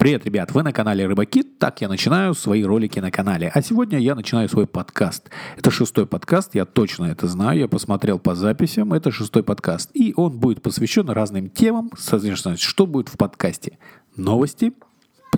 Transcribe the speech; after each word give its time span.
Привет, 0.00 0.24
ребят, 0.24 0.52
вы 0.52 0.62
на 0.62 0.72
канале 0.72 1.06
Рыбаки. 1.06 1.42
Так 1.42 1.82
я 1.82 1.88
начинаю 1.90 2.32
свои 2.32 2.64
ролики 2.64 2.98
на 3.00 3.10
канале. 3.10 3.52
А 3.54 3.60
сегодня 3.60 3.98
я 3.98 4.14
начинаю 4.14 4.48
свой 4.48 4.66
подкаст. 4.66 5.28
Это 5.58 5.70
шестой 5.70 6.06
подкаст, 6.06 6.54
я 6.54 6.64
точно 6.64 7.04
это 7.04 7.26
знаю. 7.26 7.58
Я 7.58 7.68
посмотрел 7.68 8.18
по 8.18 8.34
записям, 8.34 8.94
это 8.94 9.10
шестой 9.10 9.42
подкаст. 9.42 9.90
И 9.92 10.14
он 10.16 10.38
будет 10.38 10.62
посвящен 10.62 11.10
разным 11.10 11.50
темам. 11.50 11.90
Соответственно, 11.98 12.56
что 12.56 12.86
будет 12.86 13.10
в 13.10 13.18
подкасте? 13.18 13.76
Новости, 14.16 14.72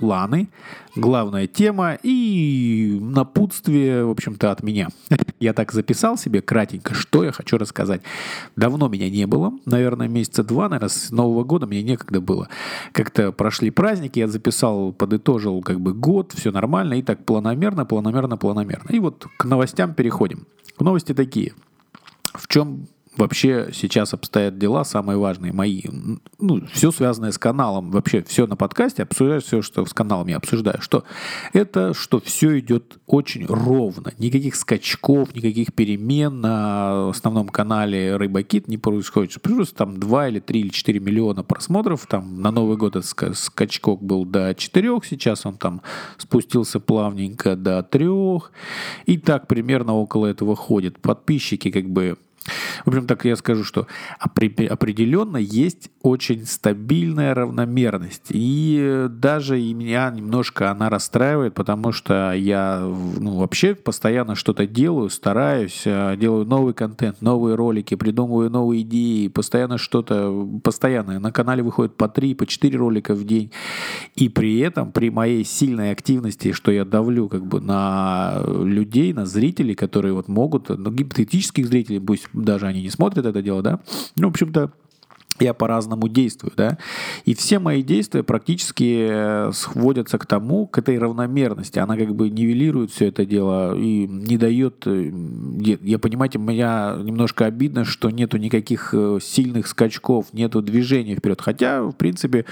планы, 0.03 0.49
главная 0.97 1.47
тема 1.47 1.97
и 2.03 2.99
напутствие, 3.01 4.03
в 4.03 4.09
общем-то, 4.09 4.51
от 4.51 4.61
меня. 4.61 4.89
Я 5.39 5.53
так 5.53 5.71
записал 5.71 6.17
себе 6.17 6.41
кратенько, 6.41 6.93
что 6.93 7.23
я 7.23 7.31
хочу 7.31 7.57
рассказать. 7.57 8.01
Давно 8.57 8.89
меня 8.89 9.09
не 9.09 9.25
было, 9.25 9.53
наверное, 9.65 10.09
месяца 10.09 10.43
два, 10.43 10.67
наверное, 10.67 10.89
с 10.89 11.09
Нового 11.09 11.45
года 11.45 11.67
мне 11.67 11.81
некогда 11.83 12.19
было. 12.19 12.49
Как-то 12.91 13.31
прошли 13.31 13.69
праздники, 13.69 14.19
я 14.19 14.27
записал, 14.27 14.91
подытожил 14.91 15.61
как 15.61 15.79
бы 15.79 15.93
год, 15.93 16.33
все 16.33 16.51
нормально, 16.51 16.95
и 16.95 17.01
так 17.01 17.23
планомерно, 17.23 17.85
планомерно, 17.85 18.35
планомерно. 18.35 18.89
И 18.89 18.99
вот 18.99 19.25
к 19.37 19.45
новостям 19.45 19.93
переходим. 19.93 20.47
Новости 20.81 21.13
такие. 21.13 21.53
В 22.33 22.49
чем 22.49 22.87
вообще 23.17 23.69
сейчас 23.73 24.13
обстоят 24.13 24.57
дела, 24.57 24.83
самые 24.83 25.17
важные 25.17 25.53
мои. 25.53 25.83
Ну, 26.39 26.65
все 26.73 26.91
связанное 26.91 27.31
с 27.31 27.37
каналом, 27.37 27.91
вообще 27.91 28.23
все 28.23 28.47
на 28.47 28.55
подкасте, 28.55 29.03
обсуждаю 29.03 29.41
все, 29.41 29.61
что 29.61 29.85
с 29.85 29.93
каналом 29.93 30.27
я 30.27 30.37
обсуждаю. 30.37 30.81
Что? 30.81 31.03
Это, 31.53 31.93
что 31.93 32.19
все 32.19 32.59
идет 32.59 32.97
очень 33.07 33.45
ровно. 33.45 34.13
Никаких 34.17 34.55
скачков, 34.55 35.35
никаких 35.35 35.73
перемен 35.73 36.41
на 36.41 37.09
основном 37.09 37.49
канале 37.49 38.15
Рыбакит 38.17 38.67
не 38.67 38.77
происходит. 38.77 39.41
Плюс 39.41 39.71
там 39.71 39.99
2 39.99 40.29
или 40.29 40.39
3 40.39 40.59
или 40.59 40.69
4 40.69 40.99
миллиона 40.99 41.43
просмотров. 41.43 42.05
Там 42.07 42.41
на 42.41 42.51
Новый 42.51 42.77
год 42.77 42.95
этот 42.95 43.37
скачок 43.37 44.01
был 44.01 44.25
до 44.25 44.53
4, 44.55 44.99
сейчас 45.03 45.45
он 45.45 45.57
там 45.57 45.81
спустился 46.17 46.79
плавненько 46.79 47.55
до 47.55 47.83
3. 47.83 48.03
И 49.05 49.17
так 49.17 49.47
примерно 49.47 49.93
около 49.95 50.27
этого 50.27 50.55
ходит. 50.55 50.99
Подписчики 50.99 51.71
как 51.71 51.89
бы 51.89 52.17
в 52.85 52.89
общем, 52.89 53.07
так 53.07 53.23
я 53.25 53.35
скажу, 53.35 53.63
что 53.63 53.87
определенно 54.19 55.37
есть 55.37 55.89
очень 56.01 56.45
стабильная 56.45 57.33
равномерность. 57.33 58.27
И 58.29 59.07
даже 59.09 59.61
и 59.61 59.73
меня 59.73 60.11
немножко 60.11 60.69
она 60.69 60.89
расстраивает, 60.89 61.53
потому 61.53 61.93
что 61.93 62.33
я 62.33 62.79
ну, 62.81 63.37
вообще 63.37 63.73
постоянно 63.73 64.35
что-то 64.35 64.67
делаю, 64.67 65.09
стараюсь, 65.09 65.83
э, 65.85 66.17
делаю 66.17 66.45
новый 66.45 66.73
контент, 66.73 67.21
новые 67.21 67.55
ролики, 67.55 67.95
придумываю 67.95 68.49
новые 68.49 68.81
идеи, 68.81 69.29
постоянно 69.29 69.77
что-то, 69.77 70.59
постоянно. 70.61 71.19
На 71.19 71.31
канале 71.31 71.63
выходит 71.63 71.95
по 71.95 72.09
3, 72.09 72.35
по 72.35 72.45
4 72.45 72.77
ролика 72.77 73.13
в 73.13 73.23
день. 73.23 73.51
И 74.15 74.27
при 74.27 74.59
этом, 74.59 74.91
при 74.91 75.09
моей 75.09 75.45
сильной 75.45 75.91
активности, 75.91 76.51
что 76.51 76.71
я 76.71 76.83
давлю 76.83 77.29
как 77.29 77.45
бы 77.45 77.61
на 77.61 78.41
людей, 78.45 79.13
на 79.13 79.25
зрителей, 79.25 79.75
которые 79.75 80.13
вот 80.13 80.27
могут, 80.27 80.67
ну, 80.67 80.91
гипотетических 80.91 81.65
зрителей, 81.65 82.01
пусть 82.01 82.27
даже 82.33 82.72
они 82.73 82.81
не 82.81 82.89
смотрят 82.89 83.25
это 83.25 83.41
дело, 83.41 83.61
да, 83.61 83.79
ну, 84.17 84.27
в 84.27 84.31
общем-то, 84.31 84.71
я 85.39 85.53
по-разному 85.53 86.07
действую, 86.07 86.53
да, 86.55 86.77
и 87.25 87.33
все 87.33 87.59
мои 87.59 87.81
действия 87.81 88.23
практически 88.23 89.07
э, 89.09 89.51
сводятся 89.53 90.17
к 90.17 90.25
тому, 90.25 90.67
к 90.67 90.77
этой 90.77 90.97
равномерности, 90.97 91.79
она 91.79 91.97
как 91.97 92.13
бы 92.15 92.29
нивелирует 92.29 92.91
все 92.91 93.07
это 93.07 93.25
дело 93.25 93.75
и 93.75 94.07
не 94.07 94.37
дает, 94.37 94.83
э, 94.85 95.11
я 95.81 95.97
понимаете, 95.99 96.37
меня 96.37 96.95
немножко 97.01 97.45
обидно, 97.45 97.83
что 97.83 98.09
нету 98.11 98.37
никаких 98.37 98.93
э, 98.93 99.19
сильных 99.21 99.67
скачков, 99.67 100.33
нету 100.33 100.61
движения 100.61 101.15
вперед, 101.15 101.41
хотя, 101.41 101.81
в 101.81 101.93
принципе, 101.93 102.45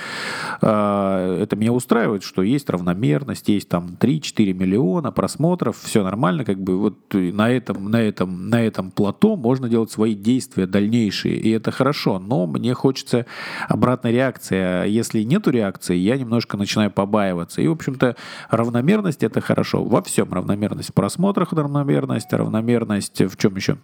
это 0.62 1.50
меня 1.56 1.74
устраивает, 1.74 2.24
что 2.24 2.42
есть 2.42 2.70
равномерность, 2.70 3.48
есть 3.50 3.70
там 3.70 3.98
3-4 4.00 4.54
миллиона 4.54 5.12
просмотров, 5.12 5.78
все 5.78 6.04
нормально, 6.04 6.46
как 6.46 6.62
бы 6.62 6.78
вот 6.78 6.98
на 7.14 7.50
этом, 7.50 7.90
на 7.90 8.02
этом, 8.02 8.50
на 8.50 8.62
этом 8.62 8.92
плато 8.92 9.36
можно 9.36 9.70
делать 9.70 9.92
свои 9.92 10.16
действия 10.16 10.68
дальнейшие, 10.68 11.36
и 11.36 11.50
это 11.50 11.72
хорошо, 11.72 12.20
но 12.20 12.48
мне 12.48 12.71
мне 12.72 12.76
хочется 12.76 13.26
обратной 13.68 14.14
реакции. 14.14 14.88
Если 14.88 15.24
нету 15.24 15.52
реакции, 15.52 15.96
я 15.96 16.18
немножко 16.18 16.56
начинаю 16.56 16.90
побаиваться. 16.90 17.62
И, 17.62 17.68
в 17.68 17.74
общем-то, 17.74 18.16
равномерность— 18.50 19.24
это 19.24 19.42
хорошо. 19.42 19.84
Во 19.84 20.02
всем 20.02 20.34
равномерность. 20.34 20.90
В 20.90 20.94
просмотрах 20.94 21.52
равномерность, 21.52 22.32
равномерность 22.32 23.22
в 23.22 23.36
чем 23.38 23.56
еще? 23.58 23.78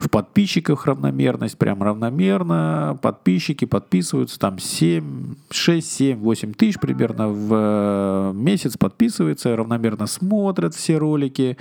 В 0.00 0.10
подписчиках 0.10 0.84
равномерность, 0.86 1.56
прям 1.56 1.82
равномерно. 1.82 2.98
Подписчики 3.00 3.64
подписываются, 3.64 4.38
там 4.38 4.58
7, 4.58 5.34
6, 5.50 5.92
7, 5.92 6.18
8 6.18 6.52
тысяч 6.52 6.78
примерно 6.78 7.28
в 7.28 7.48
э, 7.52 8.32
месяц 8.34 8.76
подписывается, 8.76 9.56
равномерно 9.56 10.06
смотрят 10.06 10.74
все 10.74 10.98
ролики. 10.98 11.56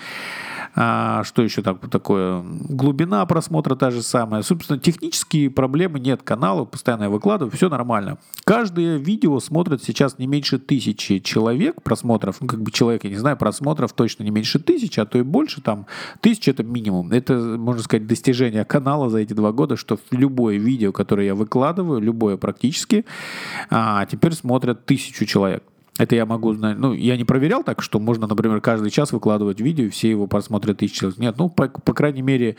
А, 0.76 1.24
что 1.24 1.42
еще 1.42 1.62
так, 1.62 1.90
такое? 1.90 2.44
Глубина 2.44 3.26
просмотра 3.26 3.76
та 3.76 3.92
же 3.92 4.02
самая. 4.02 4.42
Собственно, 4.42 4.78
технические 4.78 5.50
проблемы 5.50 6.00
нет 6.00 6.22
канала, 6.22 6.66
постоянно 6.66 7.04
я 7.04 7.10
выкладываю, 7.10 7.52
все 7.52 7.70
нормально. 7.70 8.18
Каждое 8.44 8.98
видео 8.98 9.40
смотрят 9.40 9.82
сейчас 9.82 10.20
не 10.20 10.28
меньше 10.28 10.60
тысячи 10.60 11.20
человек 11.20 11.82
просмотров, 11.82 12.42
ну 12.42 12.48
как 12.48 12.62
бы 12.62 12.72
человек, 12.72 13.06
я 13.06 13.10
не 13.10 13.16
знаю, 13.16 13.38
просмотров 13.38 13.94
точно 13.94 14.24
не 14.24 14.32
меньше 14.32 14.60
тысячи, 14.60 15.00
а 15.00 15.06
то 15.06 15.18
и 15.18 15.22
больше, 15.22 15.62
там 15.62 15.86
тысяча 16.20 16.52
это 16.52 16.64
минимум. 16.64 17.12
Это, 17.12 17.34
можно 17.38 17.82
сказать, 17.82 18.06
достижение 18.06 18.66
канала 18.66 19.10
за 19.10 19.20
эти 19.20 19.34
два 19.34 19.54
года, 19.54 19.78
что 19.78 19.98
любое 20.12 20.58
видео, 20.58 20.92
которое 20.92 21.28
я 21.28 21.36
выкладываю, 21.36 22.02
любое 22.02 22.36
практически, 22.36 23.06
а, 23.70 24.06
теперь 24.06 24.34
смотрят 24.34 24.86
тысячу 24.86 25.26
человек. 25.26 25.64
Это 25.98 26.16
я 26.16 26.26
могу 26.26 26.54
знать. 26.54 26.78
Ну, 26.78 26.92
я 26.94 27.16
не 27.16 27.24
проверял 27.24 27.64
так, 27.64 27.82
что 27.82 28.00
можно, 28.00 28.28
например, 28.28 28.60
каждый 28.60 28.90
час 28.92 29.14
выкладывать 29.14 29.62
видео, 29.62 29.86
и 29.86 29.90
все 29.90 30.10
его 30.10 30.28
просмотрят 30.28 30.80
тысячи 30.80 31.00
человек. 31.00 31.20
Нет, 31.20 31.36
ну, 31.38 31.50
по, 31.50 31.70
по 31.70 31.94
крайней 31.94 32.22
мере, 32.22 32.58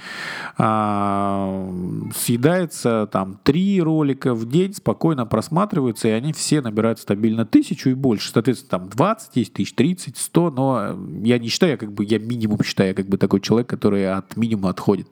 а, 0.56 1.70
съедается 2.16 3.08
там 3.12 3.38
три 3.42 3.82
ролика 3.82 4.34
в 4.34 4.48
день, 4.48 4.72
спокойно 4.72 5.26
просматриваются, 5.26 6.08
и 6.08 6.12
они 6.12 6.32
все 6.32 6.62
набирают 6.62 6.98
стабильно 6.98 7.44
тысячу 7.44 7.90
и 7.90 7.94
больше. 7.94 8.30
Соответственно, 8.32 8.70
там 8.70 8.88
20 8.88 9.36
есть 9.36 9.52
тысяч, 9.52 9.74
30, 9.74 10.16
100, 10.16 10.50
но 10.50 10.96
я 11.22 11.38
не 11.38 11.48
считаю, 11.48 11.72
я 11.72 11.78
как 11.78 11.92
бы, 11.92 12.06
я 12.06 12.18
минимум 12.18 12.62
считаю, 12.64 12.94
как 12.94 13.06
бы 13.06 13.18
такой 13.18 13.40
человек, 13.40 13.68
который 13.68 14.10
от 14.10 14.34
минимума 14.36 14.70
отходит. 14.70 15.08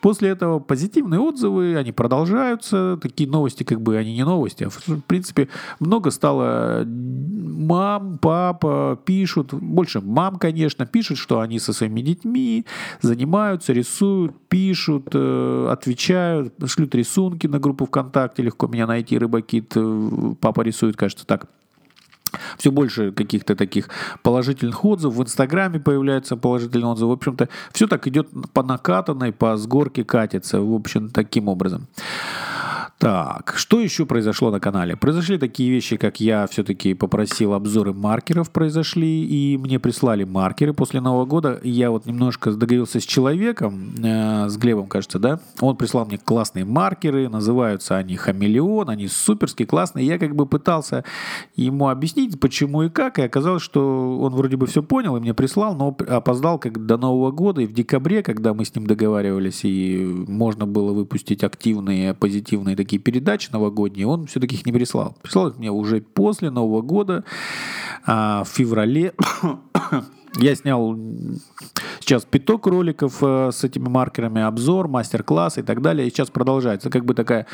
После 0.00 0.28
этого 0.28 0.60
позитивные 0.60 1.20
отзывы, 1.20 1.76
они 1.76 1.92
продолжаются, 1.92 2.98
такие 3.02 3.28
новости, 3.28 3.64
как 3.64 3.80
бы, 3.80 3.96
они 3.96 4.14
не 4.14 4.24
новости, 4.24 4.64
а 4.64 4.70
в 4.70 5.00
принципе 5.02 5.48
много 5.80 6.10
стало 6.10 6.84
мам, 7.66 8.18
папа 8.18 8.98
пишут, 9.04 9.52
больше 9.52 10.00
мам, 10.00 10.36
конечно, 10.36 10.86
пишут, 10.86 11.18
что 11.18 11.40
они 11.40 11.58
со 11.58 11.72
своими 11.72 12.00
детьми 12.00 12.64
занимаются, 13.00 13.72
рисуют, 13.72 14.34
пишут, 14.48 15.08
э, 15.12 15.68
отвечают, 15.70 16.54
шлют 16.66 16.94
рисунки 16.94 17.46
на 17.46 17.58
группу 17.58 17.86
ВКонтакте, 17.86 18.42
легко 18.42 18.66
меня 18.66 18.86
найти, 18.86 19.18
рыбакит, 19.18 19.72
э, 19.74 20.34
папа 20.40 20.62
рисует, 20.62 20.96
кажется, 20.96 21.26
так. 21.26 21.46
Все 22.58 22.70
больше 22.70 23.12
каких-то 23.12 23.54
таких 23.54 23.88
положительных 24.22 24.84
отзывов. 24.84 25.16
В 25.16 25.22
Инстаграме 25.22 25.80
появляются 25.80 26.36
положительные 26.36 26.88
отзывы. 26.88 27.10
В 27.10 27.14
общем-то, 27.14 27.48
все 27.72 27.86
так 27.86 28.06
идет 28.08 28.28
по 28.52 28.62
накатанной, 28.62 29.32
по 29.32 29.56
с 29.56 29.66
горки 29.66 30.02
катится. 30.02 30.60
В 30.60 30.74
общем, 30.74 31.08
таким 31.08 31.48
образом. 31.48 31.86
Так, 32.98 33.52
что 33.56 33.78
еще 33.78 34.06
произошло 34.06 34.50
на 34.50 34.58
канале? 34.58 34.96
Произошли 34.96 35.36
такие 35.36 35.70
вещи, 35.70 35.98
как 35.98 36.18
я 36.18 36.46
все-таки 36.46 36.94
попросил 36.94 37.52
обзоры 37.52 37.92
маркеров 37.92 38.50
произошли, 38.50 39.22
и 39.22 39.58
мне 39.58 39.78
прислали 39.78 40.24
маркеры 40.24 40.72
после 40.72 41.02
Нового 41.02 41.26
года. 41.26 41.60
Я 41.62 41.90
вот 41.90 42.06
немножко 42.06 42.52
договорился 42.52 42.98
с 42.98 43.04
человеком, 43.04 43.92
э, 44.02 44.48
с 44.48 44.56
Глебом, 44.56 44.86
кажется, 44.86 45.18
да? 45.18 45.40
Он 45.60 45.76
прислал 45.76 46.06
мне 46.06 46.16
классные 46.16 46.64
маркеры, 46.64 47.28
называются 47.28 47.98
они 47.98 48.16
Хамелеон, 48.16 48.88
они 48.88 49.08
суперские, 49.08 49.66
классные. 49.66 50.06
Я 50.06 50.18
как 50.18 50.34
бы 50.34 50.46
пытался 50.46 51.04
ему 51.54 51.90
объяснить, 51.90 52.40
почему 52.40 52.84
и 52.84 52.88
как, 52.88 53.18
и 53.18 53.22
оказалось, 53.22 53.62
что 53.62 54.18
он 54.20 54.34
вроде 54.34 54.56
бы 54.56 54.66
все 54.66 54.82
понял 54.82 55.18
и 55.18 55.20
мне 55.20 55.34
прислал, 55.34 55.76
но 55.76 55.94
опоздал 56.08 56.58
как 56.58 56.86
до 56.86 56.96
Нового 56.96 57.30
года, 57.30 57.60
и 57.60 57.66
в 57.66 57.74
декабре, 57.74 58.22
когда 58.22 58.54
мы 58.54 58.64
с 58.64 58.74
ним 58.74 58.86
договаривались, 58.86 59.66
и 59.66 60.02
можно 60.28 60.66
было 60.66 60.94
выпустить 60.94 61.44
активные, 61.44 62.14
позитивные 62.14 62.74
такие 62.74 62.85
передачи 62.86 63.50
новогодние, 63.52 64.06
он 64.06 64.26
все-таки 64.26 64.54
их 64.54 64.66
не 64.66 64.72
прислал. 64.72 65.16
Прислал 65.22 65.48
их 65.48 65.58
мне 65.58 65.70
уже 65.70 66.00
после 66.00 66.50
Нового 66.50 66.82
года, 66.82 67.24
а, 68.06 68.44
в 68.44 68.48
феврале. 68.48 69.12
Я 70.36 70.54
снял 70.54 70.96
Сейчас 72.06 72.24
пяток 72.24 72.68
роликов 72.68 73.18
э, 73.20 73.50
с 73.52 73.64
этими 73.64 73.88
маркерами, 73.88 74.40
обзор, 74.40 74.86
мастер-класс 74.86 75.58
и 75.58 75.62
так 75.62 75.82
далее. 75.82 76.06
И 76.06 76.10
сейчас 76.10 76.30
продолжается. 76.30 76.88
Как 76.88 77.04
бы 77.04 77.14
такая 77.14 77.48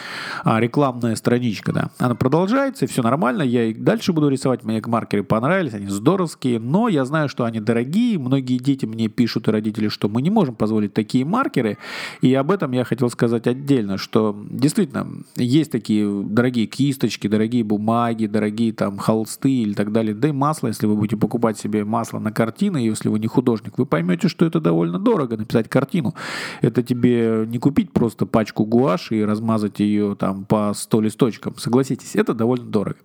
а, 0.45 0.61
рекламная 0.61 1.17
страничка, 1.17 1.73
да. 1.73 1.91
Она 1.97 2.15
продолжается, 2.15 2.85
и 2.85 2.89
все 2.89 3.01
нормально. 3.01 3.45
Я 3.45 3.65
и 3.65 3.73
дальше 3.73 4.13
буду 4.13 4.29
рисовать. 4.29 4.63
Мне 4.63 4.83
маркеры 4.85 5.25
понравились, 5.25 5.73
они 5.73 5.87
здоровские. 5.87 6.61
Но 6.61 6.91
я 6.91 7.07
знаю, 7.07 7.31
что 7.31 7.47
они 7.47 7.61
дорогие. 7.61 8.19
Многие 8.19 8.59
дети 8.59 8.85
мне 8.85 9.09
пишут, 9.09 9.49
и 9.49 9.51
родители, 9.51 9.89
что 9.89 10.11
мы 10.11 10.21
не 10.21 10.29
можем 10.29 10.55
позволить 10.55 10.93
такие 10.93 11.25
маркеры. 11.25 11.79
И 12.21 12.35
об 12.35 12.51
этом 12.51 12.73
я 12.73 12.85
хотел 12.85 13.09
сказать 13.09 13.47
отдельно, 13.47 13.97
что 13.97 14.39
действительно 14.51 15.07
есть 15.37 15.73
такие 15.73 16.25
дорогие 16.25 16.67
кисточки, 16.67 17.27
дорогие 17.27 17.65
бумаги, 17.65 18.27
дорогие 18.27 18.75
там 18.75 18.99
холсты 18.99 19.51
или 19.51 19.73
так 19.73 19.93
далее. 19.93 20.15
Да 20.15 20.29
и 20.29 20.33
масло, 20.33 20.67
если 20.67 20.85
вы 20.85 20.97
будете 20.97 21.17
покупать 21.17 21.57
себе 21.57 21.87
масло 21.87 22.19
на 22.19 22.33
картины, 22.33 22.77
если 22.77 23.09
вы 23.09 23.19
не 23.19 23.29
художник, 23.29 23.79
вы 23.79 23.87
поймете, 23.87 24.29
что 24.29 24.42
это 24.47 24.61
довольно 24.61 24.99
дорого 24.99 25.37
написать 25.37 25.69
картину. 25.69 26.15
Это 26.61 26.83
тебе 26.83 27.45
не 27.47 27.59
купить 27.59 27.93
просто 27.93 28.27
пачку 28.27 28.65
гуаши 28.65 29.17
и 29.17 29.25
размазать 29.25 29.81
ее 29.81 30.17
там 30.19 30.45
по 30.45 30.73
100 30.75 31.01
листочкам. 31.01 31.57
Согласитесь, 31.57 32.17
это 32.17 32.35
довольно 32.35 32.67
дорого. 32.67 32.97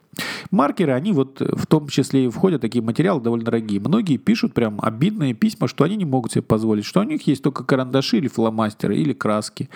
Маркеры, 0.51 0.93
они 0.93 1.11
вот 1.11 1.39
в 1.39 1.65
том 1.67 1.87
числе 1.87 2.25
и 2.25 2.29
входят, 2.29 2.61
такие 2.61 2.83
материалы 2.83 3.21
довольно 3.21 3.45
дорогие. 3.45 3.79
Многие 3.79 4.17
пишут 4.17 4.53
прям 4.53 4.79
обидные 4.81 5.33
письма, 5.33 5.67
что 5.67 5.83
они 5.83 5.95
не 5.95 6.05
могут 6.05 6.31
себе 6.31 6.41
позволить, 6.41 6.85
что 6.85 7.01
у 7.01 7.03
них 7.03 7.25
есть 7.27 7.43
только 7.43 7.63
карандаши 7.63 8.17
или 8.17 8.27
фломастеры, 8.27 8.97
или 8.97 9.13
краски. 9.13 9.69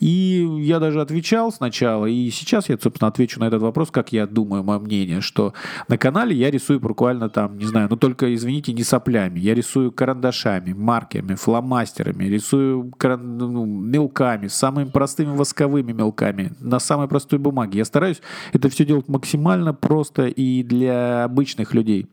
И 0.00 0.46
я 0.60 0.78
даже 0.78 1.00
отвечал 1.00 1.52
сначала, 1.52 2.06
и 2.06 2.30
сейчас 2.30 2.68
я, 2.68 2.78
собственно, 2.78 3.08
отвечу 3.08 3.40
на 3.40 3.44
этот 3.44 3.62
вопрос, 3.62 3.90
как 3.90 4.12
я 4.12 4.26
думаю, 4.26 4.62
мое 4.62 4.78
мнение, 4.78 5.20
что 5.20 5.52
на 5.88 5.98
канале 5.98 6.36
я 6.36 6.50
рисую 6.50 6.80
буквально 6.80 7.28
там, 7.28 7.58
не 7.58 7.64
знаю, 7.64 7.88
ну 7.90 7.96
только, 7.96 8.34
извините, 8.34 8.72
не 8.72 8.84
соплями. 8.84 9.40
Я 9.40 9.54
рисую 9.54 9.92
карандашами, 9.92 10.72
маркерами, 10.92 11.34
фломастерами, 11.34 12.24
рисую 12.24 12.92
ну, 13.02 13.64
мелками, 13.64 14.48
самыми 14.48 14.90
простыми 14.90 15.34
восковыми 15.36 15.92
мелками, 15.92 16.52
на 16.60 16.80
самой 16.80 17.08
простой 17.08 17.38
бумаге. 17.38 17.78
Я 17.78 17.84
стараюсь 17.84 18.20
это 18.52 18.68
все 18.68 18.84
делать 18.84 19.08
максимально 19.08 19.72
просто 19.72 20.26
и 20.26 20.62
для 20.62 21.24
обычных 21.24 21.74
людей. 21.74 22.06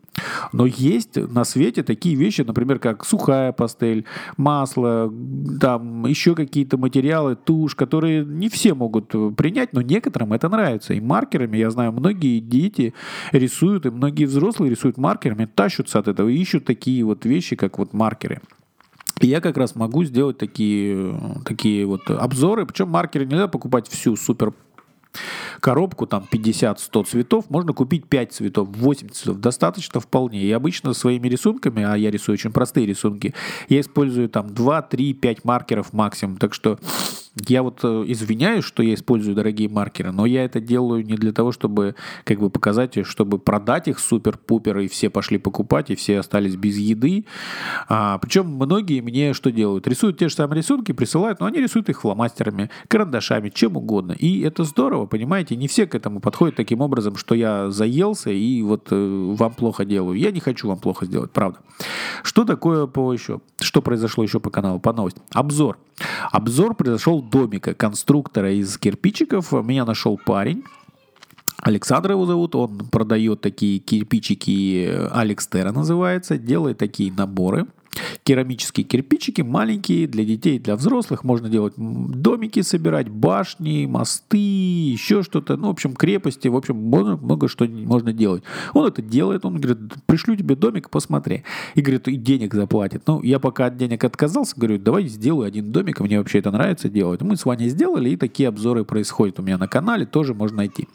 Но 0.54 0.66
есть 0.66 1.16
на 1.16 1.44
свете 1.44 1.84
такие 1.84 2.16
вещи, 2.16 2.42
например, 2.42 2.80
как 2.80 3.06
сухая 3.06 3.52
пастель, 3.52 4.06
масло, 4.38 5.14
там 5.60 6.06
еще 6.06 6.36
какие-то 6.36 6.78
материалы, 6.78 7.36
тушь, 7.36 7.76
которые 7.76 8.26
не 8.26 8.50
все 8.50 8.74
могут 8.74 9.10
принять, 9.36 9.74
но 9.74 9.82
некоторым 9.82 10.34
это 10.34 10.50
нравится. 10.50 10.94
И 10.94 11.02
маркерами, 11.02 11.58
я 11.58 11.70
знаю, 11.70 11.92
многие 11.92 12.40
дети 12.40 12.94
рисуют, 13.32 13.86
и 13.86 13.90
многие 13.90 14.26
взрослые 14.26 14.72
рисуют 14.72 14.98
маркерами, 14.98 15.46
тащутся 15.46 16.00
от 16.00 16.08
этого 16.08 16.30
и 16.30 16.38
ищут 16.38 16.66
такие 16.66 17.04
вот 17.04 17.26
вещи, 17.26 17.56
как 17.56 17.78
вот 17.78 17.94
маркеры. 17.94 18.42
И 19.20 19.28
я 19.28 19.42
как 19.42 19.58
раз 19.58 19.76
могу 19.76 20.04
сделать 20.04 20.38
такие, 20.38 21.42
такие 21.46 21.86
вот 21.86 22.10
обзоры. 22.10 22.66
Причем 22.66 22.90
маркеры 22.90 23.26
нельзя 23.26 23.48
покупать 23.48 23.88
всю 23.88 24.16
супер 24.16 24.54
коробку, 25.60 26.06
там 26.06 26.26
50-100 26.32 27.06
цветов, 27.06 27.50
можно 27.50 27.74
купить 27.74 28.06
5 28.08 28.32
цветов, 28.32 28.70
8 28.72 29.10
цветов, 29.10 29.40
достаточно 29.40 30.00
вполне. 30.00 30.42
И 30.42 30.52
обычно 30.52 30.94
своими 30.94 31.28
рисунками, 31.28 31.84
а 31.84 31.96
я 31.96 32.12
рисую 32.12 32.36
очень 32.36 32.52
простые 32.52 32.86
рисунки, 32.86 33.34
я 33.68 33.82
использую 33.82 34.30
там 34.30 34.54
2, 34.54 34.82
3, 34.84 35.14
5 35.14 35.46
маркеров 35.46 35.94
максимум. 35.94 36.38
Так 36.38 36.54
что 36.54 36.80
я 37.48 37.64
вот 37.64 37.80
э, 37.84 38.04
извиняюсь, 38.08 38.64
что 38.64 38.84
я 38.84 38.94
использую 38.94 39.36
дорогие 39.36 39.70
маркеры, 39.70 40.12
но 40.12 40.26
я 40.26 40.44
это 40.46 40.60
делаю 40.60 41.06
не 41.06 41.16
для 41.16 41.32
того, 41.32 41.52
чтобы 41.52 41.96
как 42.24 42.40
бы 42.40 42.50
показать, 42.50 43.06
чтобы 43.06 43.40
продать 43.40 43.88
их 43.88 44.00
супер-пупер, 44.00 44.80
и 44.80 44.88
все 44.88 45.10
пошли 45.10 45.38
покупать, 45.38 45.90
и 45.90 45.96
все 45.96 46.20
остались 46.20 46.56
без 46.56 46.78
еды. 46.78 47.26
А, 47.88 48.18
причем 48.18 48.48
многие 48.48 49.02
мне 49.02 49.34
что 49.34 49.52
делают? 49.52 49.88
Рисуют 49.88 50.18
те 50.18 50.30
же 50.30 50.36
самые 50.36 50.58
рисунки, 50.58 50.92
присылают, 50.92 51.40
но 51.40 51.46
они 51.46 51.60
рисуют 51.60 51.90
их 51.90 52.02
фломастерами, 52.02 52.70
карандашами, 52.88 53.50
чем 53.50 53.78
угодно. 53.78 54.14
И 54.14 54.42
это 54.42 54.64
здорово, 54.64 55.06
понимаете? 55.06 55.56
Не 55.56 55.68
все 55.68 55.86
к 55.86 55.96
этому 55.96 56.20
подходят 56.20 56.56
таким 56.56 56.82
образом, 56.82 57.16
что 57.16 57.36
я 57.36 57.70
заелся 57.70 58.32
и 58.32 58.62
вот 58.62 58.88
э, 58.92 59.36
вам 59.38 59.54
плохо 59.54 59.86
делаю. 59.86 60.18
Я 60.18 60.32
не 60.32 60.40
хочу 60.40 60.68
вам 60.68 60.80
плохо 60.80 61.06
сделать, 61.06 61.32
правда. 61.32 61.60
Что 62.24 62.46
такое 62.46 62.88
по 62.88 63.14
еще? 63.14 63.42
Что 63.60 63.82
произошло 63.82 64.24
еще 64.24 64.40
по 64.40 64.50
каналу, 64.50 64.80
по 64.80 64.94
новости? 64.94 65.22
Обзор. 65.34 65.78
Обзор 66.32 66.76
произошел 66.76 67.22
домика 67.22 67.74
конструктора 67.74 68.52
из 68.54 68.78
кирпичиков. 68.78 69.52
Меня 69.52 69.86
нашел 69.86 70.18
парень. 70.18 70.64
Александр 71.62 72.12
его 72.12 72.26
зовут, 72.26 72.56
он 72.56 72.78
продает 72.88 73.42
такие 73.42 73.80
кирпичики, 73.80 74.98
Алекс 75.12 75.46
Тера 75.46 75.74
называется, 75.74 76.38
делает 76.38 76.78
такие 76.78 77.12
наборы– 77.12 77.68
керамические 78.24 78.84
кирпичики, 78.86 79.42
маленькие, 79.42 80.08
для 80.08 80.24
детей, 80.24 80.60
для 80.60 80.76
взрослых. 80.76 81.24
Можно 81.24 81.50
делать 81.50 81.74
домики 81.78 82.62
собирать, 82.62 83.10
башни, 83.10 83.86
мосты, 83.86 84.38
еще 84.38 85.24
что-то. 85.24 85.58
Ну, 85.58 85.68
в 85.68 85.72
общем, 85.72 85.94
крепости. 85.94 86.48
В 86.48 86.56
общем, 86.56 86.76
много, 86.76 87.18
много 87.18 87.48
что 87.48 87.66
можно 87.66 88.14
делать. 88.14 88.44
Он 88.74 88.88
это 88.88 89.02
делает. 89.02 89.46
Он 89.46 89.60
говорит, 89.60 89.80
пришлю 90.06 90.36
тебе 90.36 90.56
домик, 90.56 90.90
посмотри. 90.90 91.44
И 91.76 91.82
говорит, 91.82 92.08
и 92.08 92.16
денег 92.16 92.54
заплатит. 92.54 93.04
Ну, 93.08 93.22
я 93.24 93.40
пока 93.40 93.68
от 93.68 93.78
денег 93.78 94.04
отказался, 94.04 94.54
говорю, 94.56 94.80
давай 94.80 95.08
сделаю 95.08 95.48
один 95.48 95.72
домик. 95.72 96.00
Мне 96.00 96.18
вообще 96.18 96.40
это 96.40 96.52
нравится 96.52 96.90
делать. 96.90 97.22
Мы 97.22 97.36
с 97.36 97.46
Ваней 97.46 97.70
сделали, 97.70 98.12
и 98.12 98.18
такие 98.18 98.50
обзоры 98.50 98.86
происходят 98.86 99.40
у 99.40 99.44
меня 99.44 99.58
на 99.58 99.68
канале. 99.68 100.06
Тоже 100.06 100.34
можно 100.34 100.58
найти. 100.58 100.88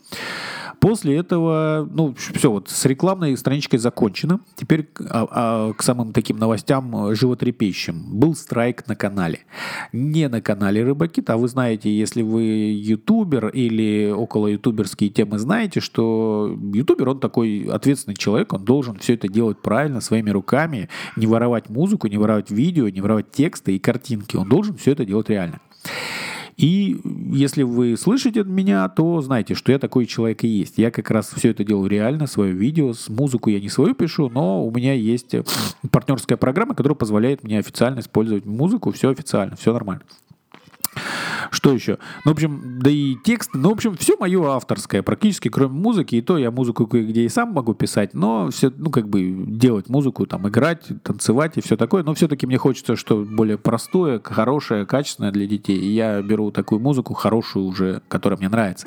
После 0.80 1.16
этого, 1.16 1.88
ну, 1.92 2.14
все, 2.14 2.50
вот 2.50 2.68
с 2.68 2.84
рекламной 2.84 3.36
страничкой 3.36 3.78
закончено. 3.78 4.40
Теперь 4.54 4.88
а, 5.08 5.26
а, 5.30 5.72
к 5.72 5.82
самым 5.82 6.12
таким 6.12 6.38
новостям 6.38 7.08
э, 7.08 7.14
животрепещущим. 7.14 8.18
Был 8.18 8.34
страйк 8.34 8.86
на 8.86 8.96
канале. 8.96 9.40
Не 9.92 10.28
на 10.28 10.40
канале 10.40 10.84
Рыбакит, 10.84 11.30
а 11.30 11.36
вы 11.36 11.48
знаете, 11.48 11.96
если 11.96 12.22
вы 12.22 12.42
ютубер 12.42 13.48
или 13.48 14.10
около 14.10 14.48
ютуберские 14.48 15.10
темы 15.10 15.38
знаете, 15.38 15.80
что 15.80 16.58
ютубер, 16.72 17.10
он 17.10 17.20
такой 17.20 17.68
ответственный 17.70 18.16
человек, 18.16 18.52
он 18.52 18.64
должен 18.64 18.98
все 18.98 19.14
это 19.14 19.28
делать 19.28 19.60
правильно, 19.60 20.00
своими 20.00 20.30
руками, 20.30 20.88
не 21.16 21.26
воровать 21.26 21.68
музыку, 21.68 22.06
не 22.08 22.18
воровать 22.18 22.50
видео, 22.50 22.88
не 22.88 23.00
воровать 23.00 23.30
тексты 23.30 23.76
и 23.76 23.78
картинки. 23.78 24.36
Он 24.36 24.48
должен 24.48 24.76
все 24.76 24.92
это 24.92 25.04
делать 25.04 25.28
реально. 25.28 25.60
И 26.56 27.00
если 27.32 27.62
вы 27.62 27.96
слышите 27.96 28.44
меня, 28.44 28.88
то 28.88 29.20
знайте, 29.20 29.54
что 29.54 29.72
я 29.72 29.78
такой 29.78 30.06
человек 30.06 30.44
и 30.44 30.48
есть. 30.48 30.78
Я 30.78 30.90
как 30.90 31.10
раз 31.10 31.32
все 31.34 31.50
это 31.50 31.64
делаю 31.64 31.88
реально, 31.88 32.26
свое 32.26 32.52
видео, 32.52 32.92
с 32.92 33.08
музыку 33.08 33.50
я 33.50 33.60
не 33.60 33.68
свою 33.68 33.94
пишу, 33.94 34.28
но 34.28 34.64
у 34.64 34.70
меня 34.70 34.92
есть 34.92 35.34
партнерская 35.90 36.38
программа, 36.38 36.74
которая 36.74 36.96
позволяет 36.96 37.42
мне 37.42 37.58
официально 37.58 38.00
использовать 38.00 38.44
музыку, 38.44 38.92
все 38.92 39.10
официально, 39.10 39.56
все 39.56 39.72
нормально. 39.72 40.02
Что 41.50 41.72
еще? 41.72 41.98
Ну, 42.24 42.32
в 42.32 42.34
общем, 42.34 42.78
да 42.80 42.90
и 42.90 43.16
текст, 43.24 43.50
ну, 43.54 43.70
в 43.70 43.72
общем, 43.72 43.96
все 43.96 44.16
мое 44.16 44.54
авторское, 44.54 45.02
практически, 45.02 45.48
кроме 45.48 45.74
музыки, 45.74 46.16
и 46.16 46.22
то 46.22 46.38
я 46.38 46.50
музыку 46.50 46.86
где 46.86 47.24
и 47.24 47.28
сам 47.28 47.52
могу 47.52 47.74
писать, 47.74 48.14
но 48.14 48.50
все, 48.50 48.72
ну, 48.76 48.90
как 48.90 49.08
бы 49.08 49.44
делать 49.46 49.88
музыку, 49.88 50.26
там, 50.26 50.48
играть, 50.48 50.86
танцевать 51.02 51.56
и 51.56 51.60
все 51.60 51.76
такое, 51.76 52.02
но 52.02 52.14
все-таки 52.14 52.46
мне 52.46 52.58
хочется, 52.58 52.96
что 52.96 53.24
более 53.24 53.58
простое, 53.58 54.20
хорошее, 54.22 54.86
качественное 54.86 55.32
для 55.32 55.46
детей, 55.46 55.78
и 55.78 55.88
я 55.88 56.20
беру 56.22 56.50
такую 56.50 56.80
музыку 56.80 57.14
хорошую 57.14 57.66
уже, 57.66 58.02
которая 58.08 58.38
мне 58.38 58.48
нравится. 58.48 58.86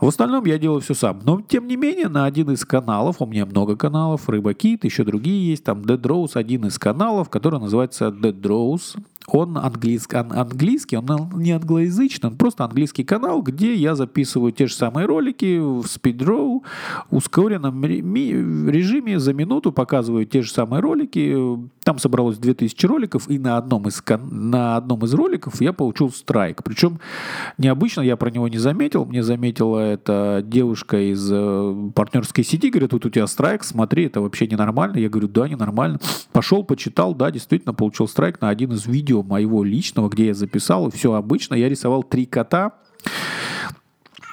В 0.00 0.06
остальном 0.06 0.44
я 0.44 0.58
делаю 0.58 0.80
все 0.80 0.94
сам. 0.94 1.20
Но, 1.24 1.40
тем 1.40 1.66
не 1.66 1.76
менее, 1.76 2.08
на 2.08 2.24
один 2.24 2.50
из 2.52 2.64
каналов, 2.64 3.16
у 3.20 3.26
меня 3.26 3.46
много 3.46 3.74
каналов, 3.76 4.28
Рыбакит, 4.28 4.84
еще 4.84 5.02
другие 5.02 5.50
есть, 5.50 5.64
там 5.64 5.80
Dead 5.80 6.00
Rose, 6.00 6.32
один 6.34 6.66
из 6.66 6.78
каналов, 6.78 7.28
который 7.28 7.58
называется 7.58 8.08
Dead 8.08 8.40
Rose 8.40 8.96
он 9.34 9.58
английский, 9.58 10.16
английский, 10.16 10.96
он 10.96 11.30
не 11.34 11.52
англоязычный, 11.52 12.30
он 12.30 12.36
просто 12.36 12.64
английский 12.64 13.04
канал, 13.04 13.42
где 13.42 13.74
я 13.74 13.94
записываю 13.94 14.52
те 14.52 14.66
же 14.66 14.74
самые 14.74 15.06
ролики 15.06 15.58
в 15.58 15.86
спидроу, 15.86 16.64
ускоренном 17.10 17.84
режиме 17.84 19.18
за 19.18 19.34
минуту 19.34 19.72
показываю 19.72 20.26
те 20.26 20.42
же 20.42 20.50
самые 20.50 20.80
ролики. 20.80 21.36
Там 21.84 21.98
собралось 21.98 22.38
2000 22.38 22.86
роликов, 22.86 23.28
и 23.28 23.38
на 23.38 23.56
одном 23.56 23.88
из, 23.88 24.02
на 24.08 24.76
одном 24.76 25.04
из 25.04 25.14
роликов 25.14 25.60
я 25.60 25.72
получил 25.72 26.10
страйк. 26.10 26.62
Причем 26.62 27.00
необычно, 27.56 28.02
я 28.02 28.16
про 28.16 28.30
него 28.30 28.48
не 28.48 28.58
заметил, 28.58 29.04
мне 29.04 29.22
заметила 29.22 29.78
эта 29.78 30.42
девушка 30.44 31.12
из 31.12 31.28
э, 31.30 31.90
партнерской 31.94 32.44
сети, 32.44 32.70
говорит, 32.70 32.90
тут 32.90 33.06
у 33.06 33.10
тебя 33.10 33.26
страйк, 33.26 33.64
смотри, 33.64 34.06
это 34.06 34.20
вообще 34.20 34.46
ненормально. 34.46 34.98
Я 34.98 35.08
говорю, 35.08 35.28
да, 35.28 35.48
ненормально. 35.48 35.98
Пошел, 36.32 36.64
почитал, 36.64 37.14
да, 37.14 37.30
действительно 37.30 37.74
получил 37.74 38.08
страйк 38.08 38.40
на 38.40 38.48
один 38.48 38.72
из 38.72 38.86
видео 38.86 39.17
видео 39.18 39.22
моего 39.22 39.64
личного, 39.64 40.08
где 40.08 40.26
я 40.26 40.34
записал, 40.34 40.90
все 40.90 41.12
обычно, 41.14 41.54
я 41.54 41.68
рисовал 41.68 42.02
три 42.02 42.26
кота, 42.26 42.72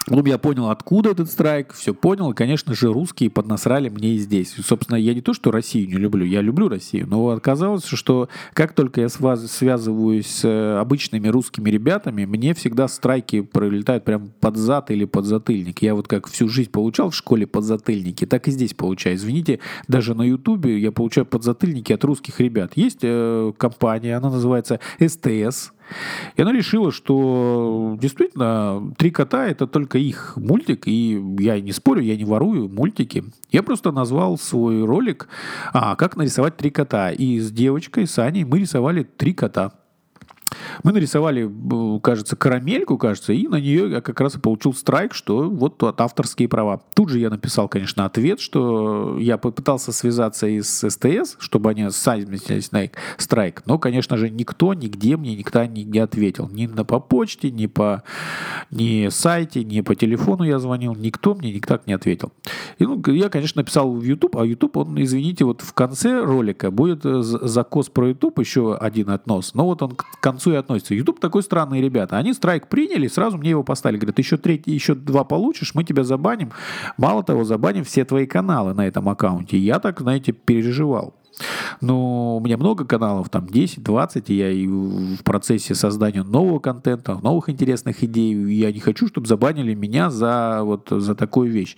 Потом 0.06 0.26
я 0.26 0.38
понял, 0.38 0.70
откуда 0.70 1.12
этот 1.12 1.32
страйк, 1.32 1.74
все 1.74 1.94
понял, 1.94 2.32
конечно 2.34 2.76
же, 2.76 2.94
русские 2.94 3.32
поднасрали 3.32 3.90
мне 3.90 4.16
и 4.16 4.18
здесь. 4.20 4.56
собственно, 4.64 4.98
я 4.98 5.16
не 5.16 5.22
то, 5.22 5.34
что 5.34 5.50
Россию 5.50 5.88
не 5.88 5.96
люблю, 5.96 6.26
я 6.26 6.42
люблю 6.42 6.70
Россию, 6.70 7.08
но 7.08 7.30
оказалось, 7.30 7.86
что 7.86 8.30
как 8.54 8.74
только 8.74 9.02
я 9.02 9.10
связываюсь 9.10 10.28
с 10.28 10.46
э, 10.46 10.78
обычными 10.80 11.28
русскими 11.28 11.72
ребятами, 11.72 12.26
мне 12.26 12.54
всегда 12.54 12.88
страйки 12.88 13.42
пролетают 13.42 14.04
прям 14.04 14.30
под 14.40 14.58
зад 14.58 14.92
или 14.92 15.06
под 15.06 15.26
затыльник. 15.26 15.82
Я 15.82 15.96
вот 15.96 16.08
как 16.08 16.28
всю 16.28 16.50
жизнь 16.50 16.70
получал 16.70 17.10
в 17.10 17.16
школе 17.16 17.48
подзатыльники, 17.48 18.26
так 18.26 18.48
и 18.48 18.52
здесь 18.52 18.76
получаю. 18.76 19.16
Извините, 19.16 19.60
даже 19.88 20.14
на 20.14 20.24
Ютубе 20.24 20.80
я 20.80 20.92
получаю 20.92 21.26
подзатыльники 21.26 21.92
от 21.94 22.04
русских 22.04 22.40
ребят. 22.40 22.74
Есть 22.76 23.00
э, 23.02 23.54
компания, 23.58 24.18
она 24.18 24.30
называется 24.30 24.80
СТС, 25.00 25.72
и 26.36 26.42
она 26.42 26.51
решила, 26.51 26.92
что 26.92 27.98
действительно 28.00 28.94
«Три 28.98 29.12
кота»— 29.12 29.46
это 29.48 29.68
только 29.68 29.98
их 29.98 30.34
мультик, 30.36 30.88
и 30.88 31.22
я 31.39 31.60
не 31.60 31.72
спорю, 31.72 32.01
я 32.01 32.15
не 32.15 32.25
ворую 32.25 32.70
мультики. 32.70 33.24
Я 33.51 33.63
просто 33.63 33.92
назвал 33.92 34.38
свой 34.38 34.84
ролик 34.84 35.27
а, 35.74 35.96
«Как 35.96 36.18
нарисовать 36.18 36.58
три 36.58 36.70
кота». 36.70 37.12
И 37.12 37.39
с 37.39 37.51
девочкой, 37.51 38.08
с 38.08 38.20
Аней, 38.20 38.44
мы 38.44 38.60
рисовали 38.60 39.04
три 39.04 39.34
кота. 39.34 39.72
Мы 40.84 40.92
нарисовали, 40.92 41.50
кажется, 42.02 42.36
карамельку, 42.36 42.98
кажется, 42.98 43.34
и 43.34 43.48
на 43.48 43.60
нее 43.60 43.90
я 43.92 44.02
как 44.02 44.20
раз 44.22 44.36
и 44.36 44.40
получил 44.40 44.74
страйк, 44.74 45.14
что 45.14 45.50
вот 45.50 45.82
от 45.84 46.02
авторские 46.02 46.48
права. 46.48 46.82
Тут 46.94 47.10
же 47.10 47.20
я 47.20 47.30
написал, 47.30 47.68
конечно, 47.68 48.06
ответ, 48.06 48.40
что 48.40 49.18
я 49.20 49.38
попытался 49.38 49.92
связаться 49.92 50.48
и 50.48 50.62
с 50.62 50.90
СТС, 50.90 51.36
чтобы 51.40 51.70
они 51.70 51.90
сами 51.90 52.36
снялись 52.38 52.72
на 52.72 52.90
страйк, 53.18 53.64
но, 53.66 53.80
конечно 53.80 54.18
же, 54.18 54.30
никто 54.30 54.74
нигде 54.74 55.18
мне 55.18 55.36
не, 55.36 55.84
не 55.84 56.00
ответил. 56.00 56.50
Ни 56.50 56.68
на 56.68 56.84
по 56.84 57.00
почте, 57.00 57.52
ни 57.52 57.66
по 57.68 58.04
ни 58.72 59.10
сайте, 59.10 59.64
ни 59.64 59.82
по 59.82 59.96
телефону 59.96 60.44
я 60.44 60.60
звонил, 60.60 60.96
никто 60.96 61.36
мне 61.36 61.54
никак 61.54 61.88
не 61.88 61.94
ответил. 61.94 62.32
И, 62.78 62.86
ну, 62.86 63.02
я, 63.08 63.30
конечно, 63.30 63.62
написал 63.62 63.92
в 63.92 64.04
YouTube, 64.04 64.38
а 64.38 64.46
YouTube, 64.46 64.78
он, 64.78 65.02
извините, 65.02 65.46
вот 65.46 65.62
в 65.62 65.74
конце 65.74 66.22
ролика 66.24 66.72
будет 66.72 67.06
э, 67.06 67.22
закос 67.22 67.90
про 67.90 68.10
YouTube, 68.10 68.40
еще 68.40 68.76
один 68.76 69.10
относ, 69.10 69.54
но 69.54 69.66
вот 69.66 69.82
он 69.82 69.92
к 69.96 70.20
концу 70.20 70.45
и 70.52 70.56
относится. 70.56 70.96
YouTube 70.96 71.20
такой 71.20 71.44
странный 71.44 71.82
ребята. 71.82 72.18
Они 72.18 72.34
страйк 72.34 72.68
приняли, 72.68 73.08
сразу 73.08 73.38
мне 73.38 73.52
его 73.52 73.64
поставили. 73.64 74.00
Говорят, 74.00 74.20
еще 74.20 74.38
третий, 74.38 74.72
еще 74.72 74.96
два 74.96 75.24
получишь, 75.24 75.75
мы 75.75 75.84
тебя 75.84 76.04
забаним. 76.04 76.52
Мало 76.98 77.24
того, 77.24 77.44
забаним 77.44 77.84
все 77.84 78.06
твои 78.06 78.25
каналы 78.25 78.74
на 78.74 78.88
этом 78.88 79.08
аккаунте. 79.10 79.58
Я 79.58 79.80
так, 79.80 80.00
знаете, 80.00 80.32
переживал. 80.32 81.14
Но 81.82 82.38
у 82.38 82.40
меня 82.40 82.58
много 82.58 82.86
каналов, 82.86 83.30
там 83.30 83.46
10-20, 83.46 84.24
и 84.28 84.34
я 84.36 84.50
и 84.50 84.68
в 84.68 85.24
процессе 85.24 85.75
создания 85.75 86.24
нового 86.24 86.60
контента, 86.60 87.16
новых 87.16 87.50
интересных 87.50 88.04
идей. 88.04 88.34
Я 88.54 88.72
не 88.72 88.80
хочу, 88.80 89.08
чтобы 89.08 89.28
забанили 89.28 89.74
меня 89.74 90.10
за, 90.10 90.62
вот, 90.64 90.88
за 90.90 91.16
такую 91.16 91.52
вещь. 91.52 91.75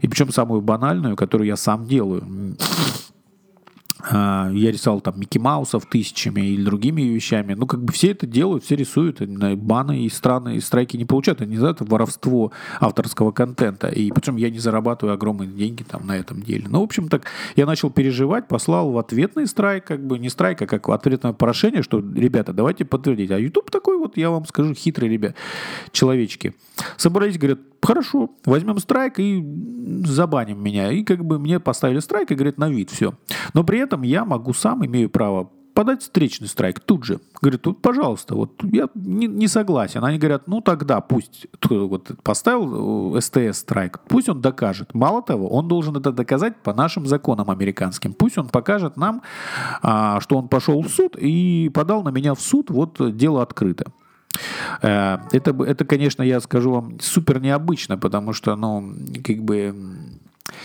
И 0.00 0.08
причем 0.08 0.30
самую 0.30 0.62
банальную, 0.62 1.16
которую 1.16 1.46
я 1.46 1.56
сам 1.56 1.86
делаю. 1.86 2.56
А, 4.10 4.50
я 4.52 4.70
рисовал 4.70 5.00
там 5.00 5.18
Микки 5.18 5.38
Маусов 5.38 5.86
тысячами 5.86 6.40
или 6.40 6.64
другими 6.64 7.02
вещами. 7.02 7.54
Ну, 7.54 7.66
как 7.66 7.82
бы 7.82 7.92
все 7.92 8.10
это 8.10 8.26
делают, 8.26 8.64
все 8.64 8.76
рисуют. 8.76 9.20
Баны 9.20 10.04
и 10.04 10.08
страны, 10.08 10.56
и 10.56 10.60
страйки 10.60 10.96
не 10.96 11.04
получают. 11.04 11.40
Они 11.40 11.56
знают, 11.56 11.80
это 11.80 11.90
воровство 11.90 12.52
авторского 12.80 13.32
контента. 13.32 13.88
И 13.88 14.10
причем 14.10 14.36
я 14.36 14.50
не 14.50 14.58
зарабатываю 14.58 15.14
огромные 15.14 15.48
деньги 15.48 15.82
там 15.82 16.06
на 16.06 16.16
этом 16.16 16.42
деле. 16.42 16.66
Ну, 16.68 16.80
в 16.80 16.84
общем, 16.84 17.08
так 17.08 17.24
я 17.56 17.66
начал 17.66 17.90
переживать, 17.90 18.48
послал 18.48 18.90
в 18.90 18.98
ответный 18.98 19.46
страйк, 19.46 19.84
как 19.84 20.06
бы 20.06 20.18
не 20.18 20.28
страйк, 20.28 20.60
а 20.62 20.66
как 20.66 20.88
ответное 20.88 21.32
прошение, 21.32 21.82
что, 21.82 21.98
ребята, 21.98 22.52
давайте 22.52 22.84
подтвердить. 22.84 23.30
А 23.30 23.38
YouTube 23.38 23.70
такой 23.70 23.98
вот, 23.98 24.16
я 24.16 24.30
вам 24.30 24.44
скажу, 24.46 24.74
хитрый, 24.74 25.08
ребят, 25.08 25.34
человечки. 25.92 26.54
Собрались, 26.96 27.38
говорят, 27.38 27.60
хорошо, 27.84 28.30
возьмем 28.44 28.78
страйк 28.78 29.18
и 29.18 29.44
забаним 30.04 30.62
меня. 30.62 30.90
И 30.92 31.04
как 31.04 31.24
бы 31.24 31.38
мне 31.38 31.60
поставили 31.60 32.00
страйк 32.00 32.30
и 32.30 32.34
говорят, 32.34 32.58
на 32.58 32.68
вид, 32.68 32.90
все. 32.90 33.14
Но 33.52 33.64
при 33.64 33.78
этом 33.78 34.02
я 34.02 34.24
могу 34.24 34.52
сам, 34.52 34.84
имею 34.84 35.10
право 35.10 35.50
подать 35.74 36.02
встречный 36.02 36.48
страйк 36.48 36.80
тут 36.80 37.04
же. 37.04 37.20
Говорит, 37.42 37.66
вот, 37.66 37.82
пожалуйста, 37.82 38.36
вот 38.36 38.62
я 38.62 38.88
не, 38.94 39.26
не 39.26 39.48
согласен. 39.48 40.04
Они 40.04 40.18
говорят, 40.18 40.46
ну 40.46 40.60
тогда 40.60 41.00
пусть 41.00 41.46
вот 41.68 42.12
поставил 42.22 43.20
СТС 43.20 43.58
страйк, 43.58 44.00
пусть 44.08 44.28
он 44.28 44.40
докажет. 44.40 44.94
Мало 44.94 45.20
того, 45.20 45.48
он 45.48 45.68
должен 45.68 45.96
это 45.96 46.12
доказать 46.12 46.56
по 46.62 46.72
нашим 46.72 47.06
законам 47.06 47.50
американским. 47.50 48.14
Пусть 48.14 48.38
он 48.38 48.48
покажет 48.48 48.96
нам, 48.96 49.22
а, 49.82 50.20
что 50.20 50.38
он 50.38 50.48
пошел 50.48 50.80
в 50.80 50.88
суд 50.88 51.16
и 51.18 51.70
подал 51.74 52.02
на 52.02 52.10
меня 52.10 52.34
в 52.34 52.40
суд, 52.40 52.70
вот 52.70 53.16
дело 53.16 53.42
открыто. 53.42 53.92
Э, 54.82 55.18
это, 55.32 55.50
это, 55.64 55.84
конечно, 55.84 56.22
я 56.22 56.40
скажу 56.40 56.72
вам, 56.72 57.00
супер 57.00 57.40
необычно, 57.40 57.98
потому 57.98 58.32
что, 58.32 58.56
ну, 58.56 58.94
как 59.24 59.38
бы 59.42 59.74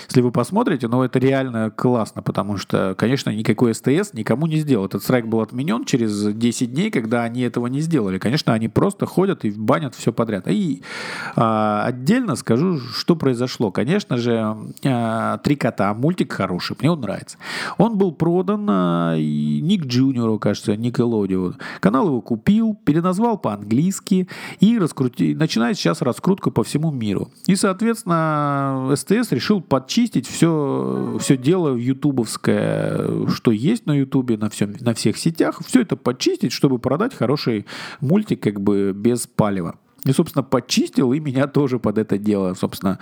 если 0.09 0.21
вы 0.21 0.31
посмотрите, 0.31 0.87
ну, 0.87 1.03
это 1.03 1.19
реально 1.19 1.71
классно, 1.71 2.21
потому 2.21 2.57
что, 2.57 2.95
конечно, 2.97 3.29
никакой 3.29 3.73
СТС 3.73 4.13
никому 4.13 4.47
не 4.47 4.57
сделал. 4.57 4.85
Этот 4.85 5.03
страйк 5.03 5.27
был 5.27 5.39
отменен 5.41 5.85
через 5.85 6.33
10 6.33 6.73
дней, 6.73 6.91
когда 6.91 7.23
они 7.23 7.41
этого 7.41 7.67
не 7.67 7.79
сделали. 7.79 8.17
Конечно, 8.17 8.53
они 8.53 8.67
просто 8.67 9.05
ходят 9.05 9.45
и 9.45 9.51
банят 9.51 9.95
все 9.95 10.11
подряд. 10.11 10.47
И 10.47 10.81
а, 11.35 11.83
отдельно 11.85 12.35
скажу, 12.35 12.79
что 12.79 13.15
произошло. 13.15 13.71
Конечно 13.71 14.17
же, 14.17 14.57
а, 14.83 15.37
«Три 15.37 15.55
кота» 15.55 15.93
мультик 15.93 16.33
хороший, 16.33 16.75
мне 16.79 16.91
он 16.91 17.01
нравится. 17.01 17.37
Он 17.77 17.97
был 17.97 18.11
продан 18.11 18.65
а, 18.69 19.15
Ник 19.15 19.85
Джуниору, 19.85 20.39
кажется, 20.39 20.75
Никелодио. 20.75 21.53
Канал 21.79 22.07
его 22.07 22.21
купил, 22.21 22.75
переназвал 22.83 23.37
по-английски 23.37 24.27
и 24.59 24.77
раскрути... 24.77 25.35
начинает 25.35 25.77
сейчас 25.77 26.01
раскрутку 26.01 26.51
по 26.51 26.63
всему 26.63 26.91
миру. 26.91 27.29
И, 27.47 27.55
соответственно, 27.55 28.91
СТС 28.95 29.31
решил 29.31 29.61
подчистить 29.69 30.27
все, 30.27 31.17
все 31.21 31.37
дело 31.37 31.75
ютубовское, 31.75 33.27
что 33.29 33.51
есть 33.51 33.85
на 33.85 33.93
ютубе, 33.97 34.37
на, 34.37 34.49
всем, 34.49 34.75
на 34.79 34.93
всех 34.93 35.17
сетях, 35.17 35.61
все 35.65 35.81
это 35.81 35.95
подчистить, 35.95 36.51
чтобы 36.51 36.79
продать 36.79 37.13
хороший 37.13 37.65
мультик 38.01 38.41
как 38.41 38.59
бы 38.59 38.91
без 38.93 39.27
палева. 39.27 39.77
И, 40.05 40.11
собственно, 40.11 40.43
почистил, 40.43 41.13
и 41.13 41.19
меня 41.19 41.47
тоже 41.47 41.79
под 41.79 41.97
это 41.97 42.17
дело, 42.17 42.53
собственно, 42.53 42.99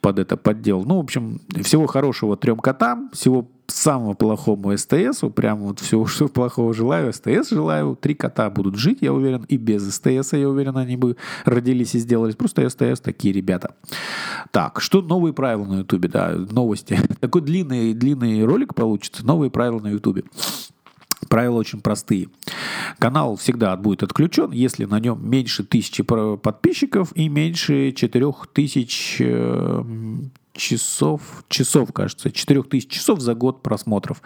под 0.00 0.18
это 0.18 0.36
поддел. 0.36 0.84
Ну, 0.84 0.96
в 0.96 1.00
общем, 1.00 1.40
всего 1.62 1.86
хорошего 1.86 2.36
трем 2.36 2.58
котам, 2.58 3.10
всего 3.12 3.48
самого 3.72 4.14
плохому 4.14 4.76
СТСу, 4.76 5.30
прям 5.30 5.60
вот 5.60 5.80
всего, 5.80 6.06
что 6.06 6.28
плохого 6.28 6.74
желаю, 6.74 7.12
СТС 7.12 7.50
желаю. 7.50 7.96
Три 8.00 8.14
кота 8.14 8.50
будут 8.50 8.76
жить, 8.76 8.98
я 9.00 9.12
уверен, 9.12 9.44
и 9.48 9.56
без 9.56 9.88
СТСа, 9.94 10.36
я 10.36 10.48
уверен, 10.48 10.76
они 10.76 10.96
бы 10.96 11.16
родились 11.44 11.94
и 11.94 11.98
сделались. 11.98 12.36
Просто 12.36 12.68
СТС 12.68 13.00
такие 13.00 13.32
ребята. 13.32 13.74
Так, 14.50 14.80
что 14.80 15.00
новые 15.00 15.32
правила 15.32 15.64
на 15.64 15.78
Ютубе, 15.80 16.08
да, 16.08 16.34
новости. 16.50 16.98
Такой 17.20 17.40
длинный, 17.42 17.94
длинный 17.94 18.44
ролик 18.44 18.74
получится, 18.74 19.24
новые 19.24 19.50
правила 19.50 19.80
на 19.80 19.88
Ютубе. 19.88 20.24
Правила 21.32 21.56
очень 21.56 21.80
простые. 21.80 22.28
Канал 22.98 23.36
всегда 23.36 23.74
будет 23.78 24.02
отключен, 24.02 24.50
если 24.50 24.84
на 24.84 25.00
нем 25.00 25.26
меньше 25.30 25.64
тысячи 25.64 26.02
подписчиков 26.02 27.10
и 27.16 27.30
меньше 27.30 27.92
четырех 27.92 28.48
тысяч 28.52 29.16
э, 29.18 29.82
часов, 30.54 31.44
часов, 31.48 31.92
кажется, 31.92 32.30
4000 32.30 32.88
часов 32.88 33.20
за 33.20 33.34
год 33.34 33.62
просмотров, 33.62 34.22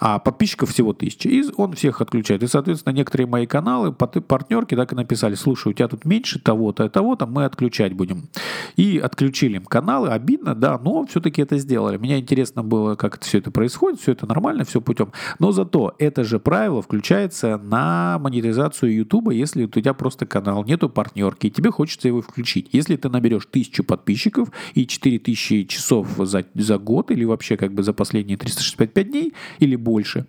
а 0.00 0.18
подписчиков 0.18 0.70
всего 0.70 0.90
1000. 0.90 1.28
И 1.28 1.44
он 1.56 1.72
всех 1.72 2.00
отключает. 2.00 2.42
И, 2.42 2.46
соответственно, 2.46 2.92
некоторые 2.92 3.26
мои 3.26 3.46
каналы, 3.46 3.92
партнерки 3.92 4.74
так 4.74 4.92
и 4.92 4.96
написали, 4.96 5.34
слушай, 5.34 5.68
у 5.68 5.72
тебя 5.72 5.88
тут 5.88 6.04
меньше 6.04 6.38
того-то, 6.38 6.88
того-то, 6.88 7.26
мы 7.26 7.44
отключать 7.44 7.94
будем. 7.94 8.28
И 8.76 8.98
отключили 8.98 9.56
им 9.56 9.64
каналы, 9.64 10.08
обидно, 10.08 10.54
да, 10.54 10.78
но 10.78 11.06
все-таки 11.06 11.40
это 11.42 11.58
сделали. 11.58 11.96
Мне 11.96 12.18
интересно 12.18 12.62
было, 12.62 12.94
как 12.94 13.16
это 13.16 13.26
все 13.26 13.38
это 13.38 13.50
происходит, 13.50 14.00
все 14.00 14.12
это 14.12 14.26
нормально, 14.26 14.64
все 14.64 14.80
путем. 14.80 15.12
Но 15.38 15.52
зато 15.52 15.94
это 15.98 16.24
же 16.24 16.38
правило 16.38 16.82
включается 16.82 17.56
на 17.56 18.18
монетизацию 18.18 18.94
YouTube, 18.94 19.32
если 19.32 19.64
у 19.64 19.68
тебя 19.68 19.94
просто 19.94 20.26
канал, 20.26 20.64
нету 20.64 20.88
партнерки, 20.88 21.46
и 21.46 21.50
тебе 21.50 21.70
хочется 21.70 22.08
его 22.08 22.20
включить. 22.20 22.68
Если 22.72 22.96
ты 22.96 23.08
наберешь 23.08 23.46
1000 23.46 23.82
подписчиков 23.82 24.50
и 24.74 24.86
4000 24.86 25.53
тысячи 25.54 25.76
часов 25.76 26.08
за, 26.18 26.44
за 26.54 26.78
год 26.78 27.10
или 27.10 27.24
вообще 27.24 27.56
как 27.56 27.72
бы 27.72 27.82
за 27.82 27.92
последние 27.92 28.36
365 28.36 29.10
дней 29.10 29.32
или 29.60 29.76
больше, 29.76 30.26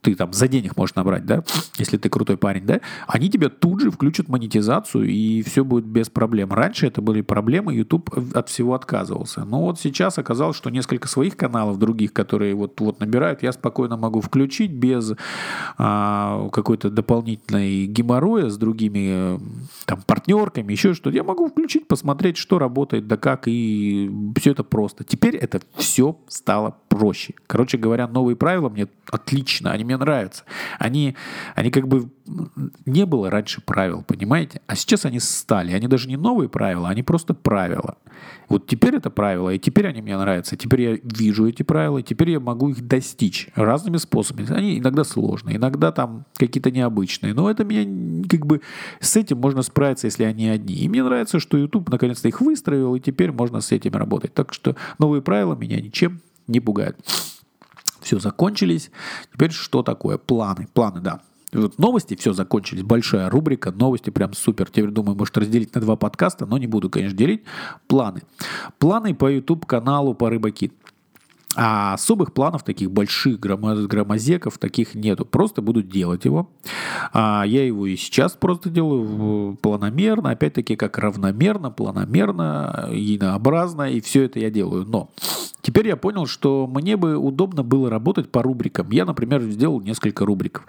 ты 0.00 0.14
там 0.14 0.32
за 0.32 0.48
день 0.48 0.66
их 0.66 0.76
можешь 0.76 0.94
набрать, 0.94 1.26
да, 1.26 1.42
если 1.78 1.96
ты 1.96 2.08
крутой 2.08 2.36
парень, 2.36 2.64
да, 2.64 2.80
они 3.06 3.28
тебя 3.28 3.48
тут 3.48 3.80
же 3.80 3.90
включат 3.90 4.28
монетизацию, 4.28 5.08
и 5.08 5.42
все 5.42 5.64
будет 5.64 5.84
без 5.84 6.08
проблем. 6.08 6.52
Раньше 6.52 6.86
это 6.86 7.02
были 7.02 7.20
проблемы, 7.20 7.74
YouTube 7.74 8.10
от 8.34 8.48
всего 8.48 8.74
отказывался. 8.74 9.44
Но 9.44 9.62
вот 9.62 9.80
сейчас 9.80 10.18
оказалось, 10.18 10.56
что 10.56 10.70
несколько 10.70 11.08
своих 11.08 11.36
каналов 11.36 11.78
других, 11.78 12.12
которые 12.12 12.54
вот, 12.54 12.80
вот 12.80 13.00
набирают, 13.00 13.42
я 13.42 13.52
спокойно 13.52 13.96
могу 13.96 14.20
включить 14.20 14.72
без 14.72 15.12
а, 15.76 16.48
какой-то 16.50 16.90
дополнительной 16.90 17.86
геморроя 17.86 18.48
с 18.48 18.56
другими 18.56 19.40
там 19.84 20.02
партнерками, 20.06 20.72
еще 20.72 20.94
что-то. 20.94 21.16
Я 21.16 21.24
могу 21.24 21.48
включить, 21.48 21.88
посмотреть, 21.88 22.36
что 22.36 22.58
работает, 22.58 23.06
да 23.08 23.16
как, 23.16 23.48
и 23.48 24.10
все 24.38 24.52
это 24.52 24.64
просто. 24.64 25.04
Теперь 25.04 25.36
это 25.36 25.60
все 25.76 26.18
стало 26.28 26.76
проще. 26.98 27.34
Короче 27.46 27.78
говоря, 27.78 28.08
новые 28.08 28.34
правила 28.34 28.68
мне 28.68 28.88
отлично, 29.10 29.70
они 29.70 29.84
мне 29.84 29.96
нравятся. 29.96 30.42
Они, 30.78 31.14
они 31.54 31.70
как 31.70 31.86
бы... 31.86 32.10
Не 32.84 33.06
было 33.06 33.30
раньше 33.30 33.62
правил, 33.62 34.02
понимаете? 34.06 34.60
А 34.66 34.74
сейчас 34.74 35.06
они 35.06 35.20
стали. 35.20 35.72
Они 35.72 35.86
даже 35.86 36.08
не 36.08 36.16
новые 36.16 36.48
правила, 36.48 36.88
они 36.88 37.02
просто 37.02 37.32
правила. 37.34 37.96
Вот 38.48 38.66
теперь 38.66 38.96
это 38.96 39.10
правила, 39.10 39.50
и 39.50 39.58
теперь 39.58 39.86
они 39.86 40.02
мне 40.02 40.18
нравятся. 40.18 40.56
Теперь 40.56 40.80
я 40.82 40.98
вижу 41.02 41.48
эти 41.48 41.62
правила, 41.62 41.98
и 41.98 42.02
теперь 42.02 42.30
я 42.30 42.40
могу 42.40 42.70
их 42.70 42.86
достичь 42.86 43.48
разными 43.54 43.96
способами. 43.98 44.52
Они 44.52 44.78
иногда 44.78 45.04
сложные, 45.04 45.56
иногда 45.56 45.92
там 45.92 46.24
какие-то 46.36 46.70
необычные. 46.70 47.32
Но 47.32 47.50
это 47.50 47.64
меня 47.64 48.24
как 48.28 48.44
бы... 48.44 48.60
С 49.00 49.16
этим 49.16 49.38
можно 49.38 49.62
справиться, 49.62 50.06
если 50.06 50.24
они 50.24 50.48
одни. 50.48 50.74
И 50.74 50.88
мне 50.88 51.02
нравится, 51.04 51.38
что 51.38 51.56
YouTube 51.56 51.88
наконец-то 51.90 52.28
их 52.28 52.40
выстроил, 52.40 52.94
и 52.94 53.00
теперь 53.00 53.32
можно 53.32 53.60
с 53.60 53.70
этими 53.72 53.96
работать. 53.96 54.34
Так 54.34 54.52
что 54.52 54.76
новые 54.98 55.22
правила 55.22 55.54
меня 55.54 55.80
ничем 55.80 56.20
не 56.48 56.60
пугают. 56.60 56.98
Все, 58.00 58.18
закончились. 58.18 58.90
Теперь 59.32 59.50
что 59.50 59.82
такое? 59.82 60.18
Планы. 60.18 60.68
Планы, 60.72 61.00
да. 61.00 61.20
Вот 61.52 61.78
новости, 61.78 62.14
все, 62.14 62.32
закончились. 62.32 62.82
Большая 62.82 63.30
рубрика, 63.30 63.70
новости, 63.70 64.10
прям 64.10 64.34
супер. 64.34 64.66
Теперь, 64.66 64.90
думаю, 64.90 65.16
может 65.16 65.36
разделить 65.38 65.74
на 65.74 65.80
два 65.80 65.96
подкаста, 65.96 66.44
но 66.46 66.58
не 66.58 66.66
буду, 66.66 66.90
конечно, 66.90 67.16
делить. 67.16 67.42
Планы. 67.86 68.22
Планы 68.78 69.14
по 69.14 69.30
YouTube-каналу 69.30 70.14
по 70.14 70.28
Рыбаки. 70.28 70.72
А 71.56 71.94
особых 71.94 72.34
планов, 72.34 72.62
таких 72.62 72.90
больших 72.90 73.40
громозеков, 73.40 74.58
таких 74.58 74.94
нету. 74.94 75.24
Просто 75.24 75.62
буду 75.62 75.82
делать 75.82 76.24
его. 76.24 76.50
А 77.12 77.44
я 77.46 77.64
его 77.64 77.86
и 77.86 77.96
сейчас 77.96 78.32
просто 78.32 78.68
делаю 78.68 79.56
планомерно, 79.56 80.30
опять-таки 80.30 80.76
как 80.76 80.98
равномерно, 80.98 81.70
планомерно, 81.70 82.90
единообразно, 82.92 83.90
и 83.90 84.00
все 84.00 84.24
это 84.24 84.38
я 84.38 84.50
делаю. 84.50 84.84
Но 84.84 85.10
Теперь 85.68 85.88
я 85.88 85.96
понял, 85.96 86.24
что 86.24 86.66
мне 86.66 86.96
бы 86.96 87.18
удобно 87.18 87.62
было 87.62 87.90
работать 87.90 88.30
по 88.30 88.42
рубрикам. 88.42 88.88
Я, 88.90 89.04
например, 89.04 89.42
сделал 89.42 89.82
несколько 89.82 90.24
рубриков. 90.24 90.64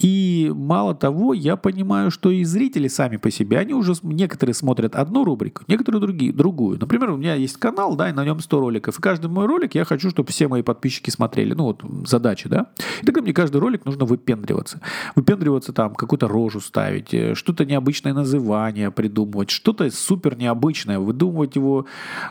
И 0.00 0.50
мало 0.52 0.96
того, 0.96 1.32
я 1.32 1.56
понимаю, 1.56 2.10
что 2.10 2.30
и 2.30 2.42
зрители 2.42 2.88
сами 2.88 3.18
по 3.18 3.30
себе, 3.30 3.58
они 3.58 3.72
уже 3.72 3.92
некоторые 4.02 4.54
смотрят 4.54 4.96
одну 4.96 5.24
рубрику, 5.24 5.62
некоторые 5.68 6.00
другие, 6.00 6.32
другую. 6.32 6.78
Например, 6.80 7.10
у 7.10 7.18
меня 7.18 7.34
есть 7.34 7.56
канал, 7.58 7.94
да, 7.94 8.08
и 8.08 8.12
на 8.12 8.24
нем 8.24 8.40
100 8.40 8.60
роликов. 8.60 8.98
И 8.98 9.02
каждый 9.02 9.30
мой 9.30 9.46
ролик 9.46 9.76
я 9.76 9.84
хочу, 9.84 10.10
чтобы 10.12 10.30
все 10.30 10.48
мои 10.48 10.62
подписчики 10.62 11.10
смотрели. 11.10 11.54
Ну, 11.54 11.64
вот 11.64 11.82
задача, 12.06 12.48
да. 12.48 12.66
И 13.02 13.06
тогда 13.06 13.20
мне 13.22 13.32
каждый 13.32 13.56
ролик 13.56 13.84
нужно 13.84 14.04
выпендриваться. 14.04 14.80
Выпендриваться 15.16 15.72
там, 15.72 15.94
какую-то 15.94 16.28
рожу 16.28 16.60
ставить, 16.60 17.12
э, 17.12 17.34
что-то 17.34 17.64
необычное 17.64 18.14
называние 18.14 18.90
придумывать, 18.90 19.50
что-то 19.50 19.90
супер 19.90 20.36
необычное, 20.36 20.98
выдумывать 20.98 21.56
его, 21.56 21.86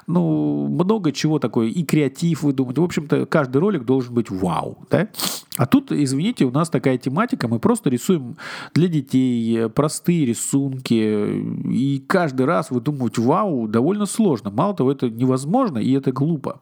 ну, 0.07 0.67
много 0.67 1.11
чего 1.11 1.39
такое. 1.39 1.67
И 1.67 1.83
креатив 1.83 2.43
выдумать. 2.43 2.77
В 2.77 2.83
общем-то, 2.83 3.25
каждый 3.25 3.57
ролик 3.57 3.83
должен 3.83 4.13
быть 4.13 4.29
вау. 4.29 4.77
Да? 4.89 5.09
А 5.57 5.65
тут, 5.65 5.91
извините, 5.91 6.45
у 6.45 6.51
нас 6.51 6.69
такая 6.69 6.97
тематика, 6.97 7.47
мы 7.47 7.59
просто 7.59 7.89
рисуем 7.89 8.37
для 8.73 8.87
детей 8.87 9.69
простые 9.69 10.25
рисунки, 10.25 10.93
и 10.93 11.99
каждый 12.07 12.45
раз 12.45 12.71
выдумывать 12.71 13.17
вау 13.17 13.67
довольно 13.67 14.05
сложно. 14.05 14.49
Мало 14.49 14.75
того, 14.75 14.91
это 14.91 15.09
невозможно, 15.09 15.77
и 15.77 15.91
это 15.91 16.11
глупо. 16.11 16.61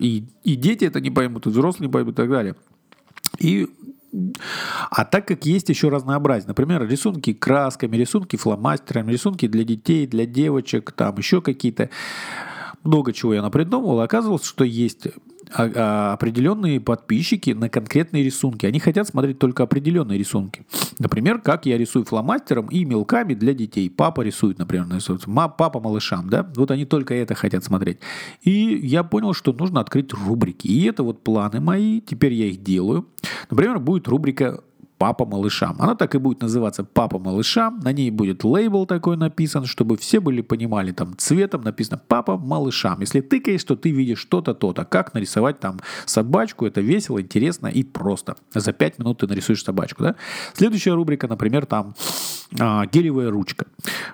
И, 0.00 0.24
и 0.44 0.56
дети 0.56 0.86
это 0.86 1.00
не 1.00 1.10
поймут, 1.10 1.46
и 1.46 1.50
взрослые 1.50 1.88
не 1.88 1.92
поймут, 1.92 2.14
и 2.14 2.16
так 2.16 2.30
далее. 2.30 2.56
И 3.38 3.68
а 4.90 5.04
так 5.04 5.28
как 5.28 5.46
есть 5.46 5.68
еще 5.68 5.88
разнообразие, 5.88 6.48
например, 6.48 6.88
рисунки 6.88 7.32
красками, 7.32 7.96
рисунки 7.96 8.36
фломастерами, 8.36 9.12
рисунки 9.12 9.46
для 9.46 9.62
детей, 9.62 10.06
для 10.06 10.26
девочек, 10.26 10.90
там 10.92 11.16
еще 11.18 11.40
какие-то 11.40 11.90
много 12.82 13.12
чего 13.12 13.34
я 13.34 13.42
напридумывал, 13.42 14.00
оказывалось, 14.00 14.44
что 14.44 14.64
есть 14.64 15.06
определенные 15.52 16.80
подписчики 16.80 17.50
на 17.50 17.68
конкретные 17.68 18.22
рисунки. 18.22 18.66
Они 18.66 18.78
хотят 18.78 19.08
смотреть 19.08 19.38
только 19.38 19.62
определенные 19.62 20.18
рисунки. 20.18 20.64
Например, 20.98 21.40
как 21.40 21.66
я 21.66 21.76
рисую 21.76 22.04
фломастером 22.04 22.66
и 22.68 22.84
мелками 22.84 23.34
для 23.34 23.52
детей. 23.54 23.90
Папа 23.90 24.20
рисует, 24.20 24.58
например. 24.58 24.86
Папа 25.58 25.80
малышам, 25.80 26.28
да? 26.30 26.50
Вот 26.54 26.70
они 26.70 26.84
только 26.84 27.14
это 27.14 27.34
хотят 27.34 27.64
смотреть. 27.64 27.98
И 28.42 28.50
я 28.50 29.02
понял, 29.02 29.34
что 29.34 29.52
нужно 29.52 29.80
открыть 29.80 30.12
рубрики. 30.12 30.66
И 30.66 30.84
это 30.84 31.02
вот 31.02 31.24
планы 31.24 31.60
мои. 31.60 32.00
Теперь 32.00 32.32
я 32.34 32.46
их 32.46 32.62
делаю. 32.62 33.08
Например, 33.50 33.78
будет 33.78 34.08
рубрика 34.08 34.62
«Папа 35.00 35.24
малышам». 35.24 35.76
Она 35.78 35.94
так 35.94 36.14
и 36.14 36.18
будет 36.18 36.42
называться 36.42 36.84
«Папа 36.84 37.18
малышам». 37.18 37.80
На 37.82 37.90
ней 37.90 38.10
будет 38.10 38.44
лейбл 38.44 38.84
такой 38.84 39.16
написан, 39.16 39.64
чтобы 39.64 39.96
все 39.96 40.20
были 40.20 40.42
понимали, 40.42 40.92
там 40.92 41.16
цветом 41.16 41.62
написано 41.62 41.98
«Папа 42.06 42.36
малышам». 42.36 43.00
Если 43.00 43.22
тыкаешь, 43.22 43.64
то 43.64 43.76
ты 43.76 43.92
видишь 43.92 44.18
что-то, 44.18 44.52
то-то. 44.52 44.84
Как 44.84 45.14
нарисовать 45.14 45.58
там 45.58 45.80
собачку, 46.04 46.66
это 46.66 46.82
весело, 46.82 47.18
интересно 47.18 47.68
и 47.68 47.82
просто. 47.82 48.36
За 48.52 48.74
пять 48.74 48.98
минут 48.98 49.20
ты 49.20 49.26
нарисуешь 49.26 49.64
собачку, 49.64 50.02
да? 50.02 50.16
Следующая 50.52 50.92
рубрика, 50.92 51.28
например, 51.28 51.64
там 51.64 51.94
а, 52.58 52.84
гелевая 52.84 53.30
ручка. 53.30 53.64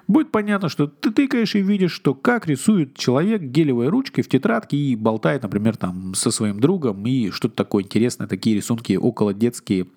Будет 0.06 0.30
понятно, 0.30 0.68
что 0.68 0.86
ты 0.86 1.10
тыкаешь 1.10 1.56
и 1.56 1.62
видишь, 1.62 1.90
что 1.90 2.14
как 2.14 2.46
рисует 2.46 2.96
человек 2.96 3.42
гелевой 3.42 3.88
ручкой 3.88 4.22
в 4.22 4.28
тетрадке 4.28 4.76
и 4.76 4.94
болтает, 4.94 5.42
например, 5.42 5.76
там 5.76 6.14
со 6.14 6.30
своим 6.30 6.60
другом 6.60 7.04
и 7.06 7.30
что-то 7.30 7.56
такое 7.56 7.82
интересное, 7.82 8.28
такие 8.28 8.54
рисунки 8.54 8.94
около 8.94 9.34
детские 9.34 9.88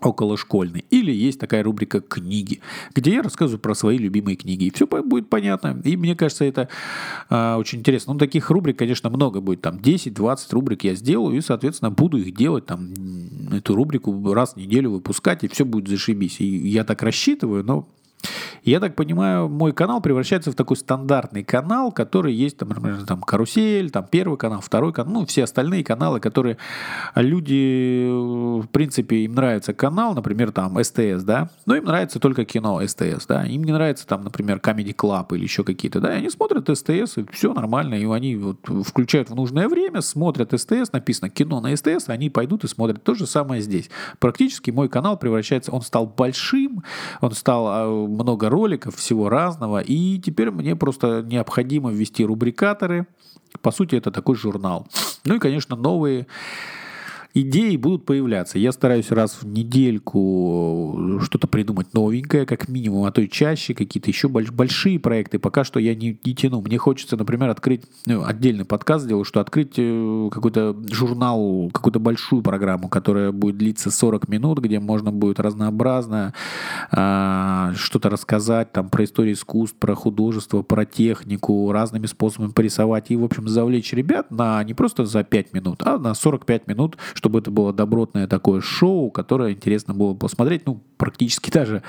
околошкольный. 0.00 0.84
Или 0.90 1.12
есть 1.12 1.40
такая 1.40 1.62
рубрика 1.62 2.00
«Книги», 2.00 2.60
где 2.94 3.14
я 3.14 3.22
рассказываю 3.22 3.60
про 3.60 3.74
свои 3.74 3.98
любимые 3.98 4.36
книги. 4.36 4.64
И 4.64 4.70
все 4.70 4.86
будет 4.86 5.28
понятно. 5.28 5.80
И 5.84 5.96
мне 5.96 6.14
кажется, 6.14 6.44
это 6.44 6.68
э, 7.30 7.54
очень 7.54 7.80
интересно. 7.80 8.12
Ну, 8.12 8.18
таких 8.18 8.50
рубрик, 8.50 8.78
конечно, 8.78 9.10
много 9.10 9.40
будет. 9.40 9.60
Там 9.60 9.76
10-20 9.76 10.38
рубрик 10.52 10.84
я 10.84 10.94
сделаю, 10.94 11.36
и, 11.36 11.40
соответственно, 11.40 11.90
буду 11.90 12.18
их 12.18 12.34
делать, 12.34 12.66
там, 12.66 12.92
эту 13.52 13.74
рубрику 13.74 14.32
раз 14.32 14.54
в 14.54 14.56
неделю 14.56 14.90
выпускать, 14.90 15.44
и 15.44 15.48
все 15.48 15.64
будет 15.64 15.88
зашибись. 15.88 16.40
И 16.40 16.46
я 16.46 16.84
так 16.84 17.02
рассчитываю, 17.02 17.64
но 17.64 17.88
я 18.64 18.80
так 18.80 18.94
понимаю, 18.94 19.48
мой 19.48 19.72
канал 19.72 20.00
превращается 20.00 20.52
в 20.52 20.54
такой 20.54 20.76
стандартный 20.76 21.44
канал, 21.44 21.92
который 21.92 22.34
есть, 22.34 22.58
там, 22.58 22.68
например, 22.68 23.04
там 23.06 23.22
карусель, 23.22 23.90
там 23.90 24.06
первый 24.10 24.36
канал, 24.36 24.60
второй 24.60 24.92
канал, 24.92 25.12
ну, 25.12 25.26
все 25.26 25.44
остальные 25.44 25.84
каналы, 25.84 26.20
которые 26.20 26.58
люди, 27.14 28.08
в 28.10 28.68
принципе, 28.68 29.24
им 29.24 29.34
нравится 29.34 29.72
канал, 29.72 30.14
например, 30.14 30.52
там 30.52 30.82
СТС, 30.82 31.22
да, 31.22 31.50
но 31.66 31.76
им 31.76 31.84
нравится 31.84 32.20
только 32.20 32.44
кино 32.44 32.80
СТС, 32.86 33.26
да, 33.26 33.44
им 33.44 33.64
не 33.64 33.72
нравится 33.72 34.06
там, 34.06 34.22
например, 34.24 34.58
Comedy 34.58 34.94
Club 34.94 35.34
или 35.34 35.44
еще 35.44 35.64
какие-то, 35.64 36.00
да, 36.00 36.14
и 36.14 36.18
они 36.18 36.30
смотрят 36.30 36.68
СТС, 36.68 37.18
и 37.18 37.26
все 37.32 37.54
нормально, 37.54 37.94
и 37.94 38.06
они 38.06 38.36
вот 38.36 38.58
включают 38.86 39.30
в 39.30 39.34
нужное 39.34 39.68
время, 39.68 40.00
смотрят 40.00 40.52
СТС, 40.58 40.92
написано 40.92 41.30
кино 41.30 41.60
на 41.60 41.74
СТС, 41.76 42.08
они 42.08 42.30
пойдут 42.30 42.64
и 42.64 42.68
смотрят. 42.68 43.02
То 43.02 43.14
же 43.14 43.26
самое 43.26 43.62
здесь. 43.62 43.90
Практически 44.18 44.70
мой 44.70 44.88
канал 44.88 45.16
превращается, 45.16 45.72
он 45.72 45.82
стал 45.82 46.06
большим, 46.06 46.82
он 47.20 47.32
стал 47.32 47.66
а, 47.68 48.07
много 48.08 48.48
роликов, 48.48 48.96
всего 48.96 49.28
разного, 49.28 49.80
и 49.80 50.18
теперь 50.18 50.50
мне 50.50 50.76
просто 50.76 51.22
необходимо 51.22 51.90
ввести 51.90 52.24
рубрикаторы. 52.24 53.06
По 53.60 53.70
сути, 53.70 53.96
это 53.96 54.10
такой 54.10 54.36
журнал. 54.36 54.86
Ну 55.24 55.36
и, 55.36 55.38
конечно, 55.38 55.76
новые 55.76 56.26
идеи 57.34 57.76
будут 57.76 58.04
появляться. 58.04 58.58
Я 58.58 58.72
стараюсь 58.72 59.10
раз 59.10 59.42
в 59.42 59.46
недельку 59.46 61.18
что-то 61.22 61.46
придумать 61.46 61.94
новенькое, 61.94 62.46
как 62.46 62.68
минимум, 62.68 63.04
а 63.04 63.12
то 63.12 63.20
и 63.20 63.28
чаще, 63.28 63.74
какие-то 63.74 64.10
еще 64.10 64.28
большие 64.28 64.98
проекты. 64.98 65.38
Пока 65.38 65.64
что 65.64 65.78
я 65.80 65.94
не, 65.94 66.18
не 66.24 66.34
тяну. 66.34 66.60
Мне 66.60 66.78
хочется, 66.78 67.16
например, 67.16 67.48
открыть, 67.50 67.82
ну, 68.06 68.24
отдельный 68.24 68.64
подкаст 68.64 69.04
сделаю, 69.04 69.24
что 69.24 69.40
открыть 69.40 69.74
э, 69.76 70.28
какой-то 70.30 70.76
журнал, 70.90 71.70
какую-то 71.72 72.00
большую 72.00 72.42
программу, 72.42 72.88
которая 72.88 73.32
будет 73.32 73.58
длиться 73.58 73.90
40 73.90 74.28
минут, 74.28 74.58
где 74.58 74.80
можно 74.80 75.12
будет 75.12 75.40
разнообразно 75.40 76.34
э, 76.90 77.72
что-то 77.76 78.10
рассказать 78.10 78.72
там 78.72 78.88
про 78.88 79.04
историю 79.04 79.34
искусств, 79.34 79.76
про 79.78 79.94
художество, 79.94 80.62
про 80.62 80.84
технику, 80.84 81.70
разными 81.72 82.06
способами 82.06 82.50
порисовать 82.50 83.10
и, 83.10 83.16
в 83.16 83.24
общем, 83.24 83.48
завлечь 83.48 83.92
ребят 83.92 84.30
на 84.30 84.62
не 84.64 84.74
просто 84.74 85.04
за 85.04 85.24
5 85.24 85.52
минут, 85.52 85.82
а 85.84 85.98
на 85.98 86.14
45 86.14 86.66
минут, 86.66 86.96
чтобы 87.14 87.27
это 87.36 87.50
было 87.50 87.72
добротное 87.72 88.26
такое 88.26 88.60
шоу, 88.60 89.10
которое 89.10 89.52
интересно 89.52 89.94
было 89.94 90.14
посмотреть, 90.14 90.66
ну, 90.66 90.82
практически 90.96 91.50
даже 91.50 91.82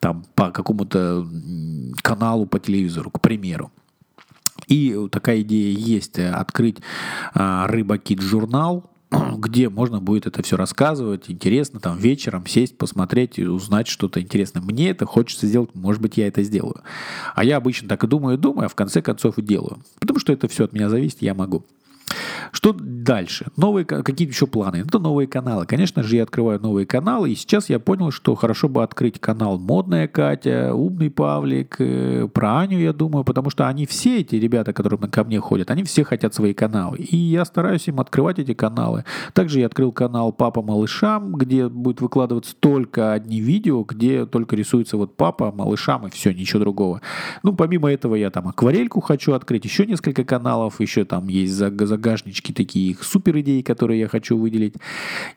там 0.00 0.24
по 0.34 0.50
какому-то 0.50 1.26
каналу 2.02 2.46
по 2.46 2.58
телевизору, 2.58 3.10
к 3.10 3.20
примеру. 3.20 3.70
И 4.66 4.96
такая 5.10 5.40
идея 5.42 5.76
есть 5.76 6.18
э, 6.18 6.30
открыть 6.30 6.78
а, 7.34 7.66
Рыбакит 7.66 8.20
журнал, 8.20 8.90
где 9.36 9.68
можно 9.68 10.00
будет 10.00 10.26
это 10.26 10.42
все 10.42 10.56
рассказывать, 10.56 11.24
интересно, 11.28 11.80
там 11.80 11.98
вечером 11.98 12.46
сесть, 12.46 12.78
посмотреть 12.78 13.38
и 13.38 13.46
узнать 13.46 13.88
что-то 13.88 14.20
интересное. 14.20 14.62
Мне 14.62 14.90
это 14.90 15.06
хочется 15.06 15.46
сделать, 15.46 15.74
может 15.74 16.00
быть, 16.00 16.16
я 16.16 16.28
это 16.28 16.42
сделаю. 16.42 16.82
А 17.34 17.44
я 17.44 17.56
обычно 17.56 17.88
так 17.88 18.04
и 18.04 18.06
думаю, 18.06 18.38
думаю, 18.38 18.66
а 18.66 18.68
в 18.68 18.74
конце 18.74 19.02
концов 19.02 19.38
и 19.38 19.42
делаю. 19.42 19.78
Потому 19.98 20.20
что 20.20 20.32
это 20.32 20.48
все 20.48 20.64
от 20.64 20.72
меня 20.72 20.88
зависит, 20.88 21.22
я 21.22 21.34
могу. 21.34 21.64
Что 22.52 22.72
Дальше. 23.10 23.46
Новые, 23.56 23.84
какие 23.84 24.28
еще 24.28 24.46
планы? 24.46 24.84
Это 24.86 25.00
новые 25.00 25.26
каналы. 25.26 25.66
Конечно 25.66 26.04
же, 26.04 26.14
я 26.14 26.22
открываю 26.22 26.60
новые 26.60 26.86
каналы, 26.86 27.32
и 27.32 27.34
сейчас 27.34 27.68
я 27.68 27.80
понял, 27.80 28.12
что 28.12 28.36
хорошо 28.36 28.68
бы 28.68 28.84
открыть 28.84 29.18
канал 29.18 29.58
«Модная 29.58 30.06
Катя», 30.06 30.72
«Умный 30.72 31.10
Павлик», 31.10 31.74
э, 31.80 32.28
про 32.32 32.60
Аню, 32.60 32.78
я 32.78 32.92
думаю, 32.92 33.24
потому 33.24 33.50
что 33.50 33.66
они 33.66 33.84
все, 33.86 34.20
эти 34.20 34.36
ребята, 34.36 34.72
которые 34.72 35.00
ко 35.10 35.24
мне 35.24 35.40
ходят, 35.40 35.72
они 35.72 35.82
все 35.82 36.04
хотят 36.04 36.34
свои 36.34 36.54
каналы. 36.54 36.98
И 36.98 37.16
я 37.16 37.44
стараюсь 37.44 37.88
им 37.88 37.98
открывать 37.98 38.38
эти 38.38 38.54
каналы. 38.54 39.04
Также 39.32 39.58
я 39.58 39.66
открыл 39.66 39.90
канал 39.90 40.32
«Папа 40.32 40.62
малышам», 40.62 41.32
где 41.32 41.68
будет 41.68 42.00
выкладываться 42.00 42.54
только 42.60 43.12
одни 43.12 43.40
видео, 43.40 43.82
где 43.82 44.24
только 44.24 44.54
рисуется 44.54 44.96
вот 44.96 45.16
папа 45.16 45.50
малышам 45.50 46.06
и 46.06 46.10
все, 46.10 46.32
ничего 46.32 46.60
другого. 46.60 47.00
Ну, 47.42 47.54
помимо 47.56 47.90
этого, 47.90 48.14
я 48.14 48.30
там 48.30 48.46
акварельку 48.46 49.00
хочу 49.00 49.32
открыть, 49.32 49.64
еще 49.64 49.84
несколько 49.84 50.22
каналов, 50.22 50.80
еще 50.80 51.04
там 51.04 51.26
есть 51.26 51.54
загажнички 51.54 52.52
такие, 52.52 52.99
супер 53.04 53.38
идеи, 53.40 53.62
которые 53.62 54.00
я 54.00 54.08
хочу 54.08 54.36
выделить. 54.36 54.74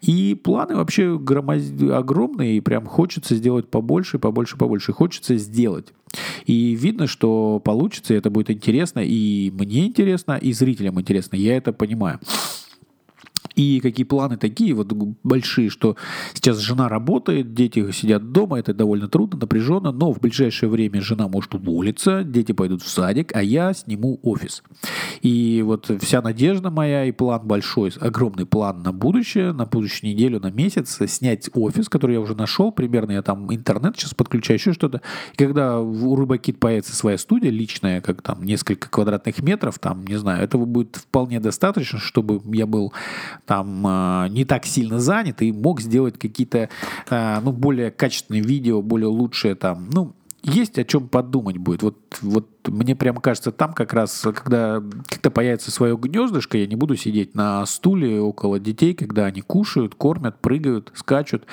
И 0.01 0.35
планы 0.35 0.75
вообще 0.75 1.17
громоз... 1.17 1.61
огромные, 1.91 2.57
и 2.57 2.61
прям 2.61 2.85
хочется 2.85 3.35
сделать 3.35 3.69
побольше, 3.69 4.19
побольше, 4.19 4.57
побольше. 4.57 4.93
Хочется 4.93 5.37
сделать. 5.37 5.93
И 6.45 6.75
видно, 6.75 7.07
что 7.07 7.59
получится, 7.63 8.13
и 8.13 8.17
это 8.17 8.29
будет 8.29 8.49
интересно, 8.51 8.99
и 8.99 9.51
мне 9.51 9.87
интересно, 9.87 10.33
и 10.33 10.53
зрителям 10.53 10.99
интересно. 10.99 11.35
Я 11.35 11.57
это 11.57 11.73
понимаю. 11.73 12.19
И 13.55 13.79
какие 13.81 14.05
планы 14.05 14.37
такие 14.37 14.73
вот 14.73 14.91
большие, 15.23 15.69
что 15.69 15.95
сейчас 16.33 16.57
жена 16.57 16.89
работает, 16.89 17.53
дети 17.53 17.91
сидят 17.91 18.31
дома, 18.31 18.59
это 18.59 18.73
довольно 18.73 19.07
трудно, 19.07 19.39
напряженно, 19.39 19.91
но 19.91 20.11
в 20.11 20.19
ближайшее 20.19 20.69
время 20.69 21.01
жена 21.01 21.27
может 21.27 21.53
уволиться, 21.53 22.23
дети 22.23 22.51
пойдут 22.51 22.81
в 22.81 22.87
садик, 22.87 23.35
а 23.35 23.43
я 23.43 23.73
сниму 23.73 24.19
офис. 24.23 24.63
И 25.21 25.61
вот 25.65 25.91
вся 26.01 26.21
надежда 26.21 26.71
моя 26.71 27.05
и 27.05 27.11
план 27.11 27.45
большой, 27.45 27.91
огромный 27.99 28.45
план 28.45 28.81
на 28.81 28.91
будущее, 28.91 29.51
на 29.53 29.65
будущую 29.65 30.11
неделю, 30.11 30.39
на 30.39 30.51
месяц, 30.51 30.99
снять 31.07 31.49
офис, 31.53 31.89
который 31.89 32.13
я 32.13 32.21
уже 32.21 32.35
нашел, 32.35 32.71
примерно 32.71 33.11
я 33.11 33.21
там 33.21 33.53
интернет 33.53 33.95
сейчас 33.97 34.13
подключаю, 34.13 34.57
еще 34.57 34.73
что-то. 34.73 35.01
И 35.33 35.37
когда 35.37 35.79
у 35.79 36.15
Рыбакит 36.15 36.59
появится 36.59 36.95
своя 36.95 37.17
студия 37.17 37.51
личная, 37.51 38.01
как 38.01 38.21
там 38.21 38.43
несколько 38.43 38.89
квадратных 38.89 39.41
метров, 39.41 39.79
там, 39.79 40.05
не 40.05 40.15
знаю, 40.15 40.43
этого 40.43 40.65
будет 40.65 40.95
вполне 40.95 41.39
достаточно, 41.39 41.99
чтобы 41.99 42.41
я 42.55 42.65
был 42.65 42.93
там 43.45 43.85
э, 43.85 44.27
не 44.29 44.45
так 44.45 44.65
сильно 44.65 44.99
занят 44.99 45.41
и 45.41 45.51
мог 45.51 45.81
сделать 45.81 46.17
какие-то 46.17 46.69
э, 47.09 47.39
ну, 47.41 47.51
более 47.51 47.91
качественные 47.91 48.41
видео, 48.41 48.81
более 48.81 49.07
лучшие 49.07 49.55
там, 49.55 49.89
ну, 49.91 50.13
есть 50.43 50.77
о 50.77 50.83
чем 50.83 51.07
подумать 51.07 51.57
будет. 51.57 51.83
Вот, 51.83 51.97
вот 52.21 52.47
мне 52.67 52.95
прям 52.95 53.17
кажется, 53.17 53.51
там 53.51 53.73
как 53.73 53.93
раз, 53.93 54.19
когда, 54.21 54.83
когда 55.05 55.29
появится 55.29 55.71
свое 55.71 55.97
гнездышко, 55.97 56.57
я 56.57 56.67
не 56.67 56.75
буду 56.75 56.97
сидеть 56.97 57.33
на 57.33 57.65
стуле 57.65 58.19
около 58.19 58.59
детей, 58.59 58.93
когда 58.93 59.25
они 59.25 59.41
кушают, 59.41 59.95
кормят, 59.95 60.39
прыгают, 60.39 60.91
скачут. 60.95 61.45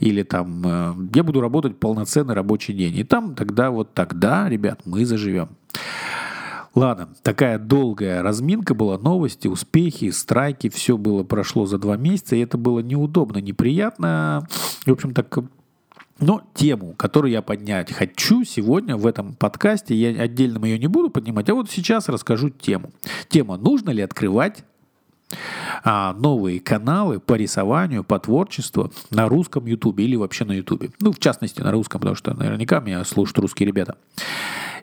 Или 0.00 0.24
там 0.24 0.62
э, 0.66 0.94
я 1.14 1.22
буду 1.22 1.40
работать 1.40 1.78
полноценный 1.78 2.34
рабочий 2.34 2.74
день. 2.74 2.96
И 2.96 3.04
там 3.04 3.36
тогда 3.36 3.70
вот 3.70 3.94
тогда, 3.94 4.48
ребят, 4.48 4.80
мы 4.84 5.04
заживем. 5.04 5.50
Ладно, 6.74 7.08
такая 7.22 7.58
долгая 7.58 8.22
разминка 8.22 8.74
была, 8.74 8.98
новости, 8.98 9.46
успехи, 9.46 10.10
страйки, 10.10 10.68
все 10.68 10.96
было 10.96 11.22
прошло 11.22 11.66
за 11.66 11.78
два 11.78 11.96
месяца, 11.96 12.34
и 12.34 12.40
это 12.40 12.58
было 12.58 12.80
неудобно, 12.80 13.38
неприятно. 13.38 14.46
В 14.84 14.90
общем, 14.90 15.14
так 15.14 15.38
но 16.20 16.42
тему, 16.54 16.94
которую 16.96 17.32
я 17.32 17.42
поднять 17.42 17.92
хочу 17.92 18.44
сегодня 18.44 18.96
в 18.96 19.06
этом 19.06 19.34
подкасте, 19.34 19.94
я 19.94 20.22
отдельно 20.22 20.64
ее 20.64 20.78
не 20.78 20.86
буду 20.86 21.10
поднимать, 21.10 21.48
а 21.48 21.54
вот 21.54 21.70
сейчас 21.70 22.08
расскажу 22.08 22.50
тему. 22.50 22.90
Тема, 23.28 23.56
нужно 23.56 23.90
ли 23.90 24.00
открывать 24.00 24.64
новые 25.84 26.60
каналы 26.60 27.18
по 27.18 27.34
рисованию, 27.34 28.04
по 28.04 28.18
творчеству 28.18 28.92
на 29.10 29.28
русском 29.28 29.66
ютубе 29.66 30.04
или 30.04 30.16
вообще 30.16 30.44
на 30.44 30.52
ютубе. 30.52 30.90
Ну, 31.00 31.12
в 31.12 31.18
частности, 31.18 31.60
на 31.60 31.72
русском, 31.72 32.00
потому 32.00 32.16
что 32.16 32.34
наверняка 32.34 32.80
меня 32.80 33.04
слушают 33.04 33.38
русские 33.38 33.66
ребята. 33.66 33.96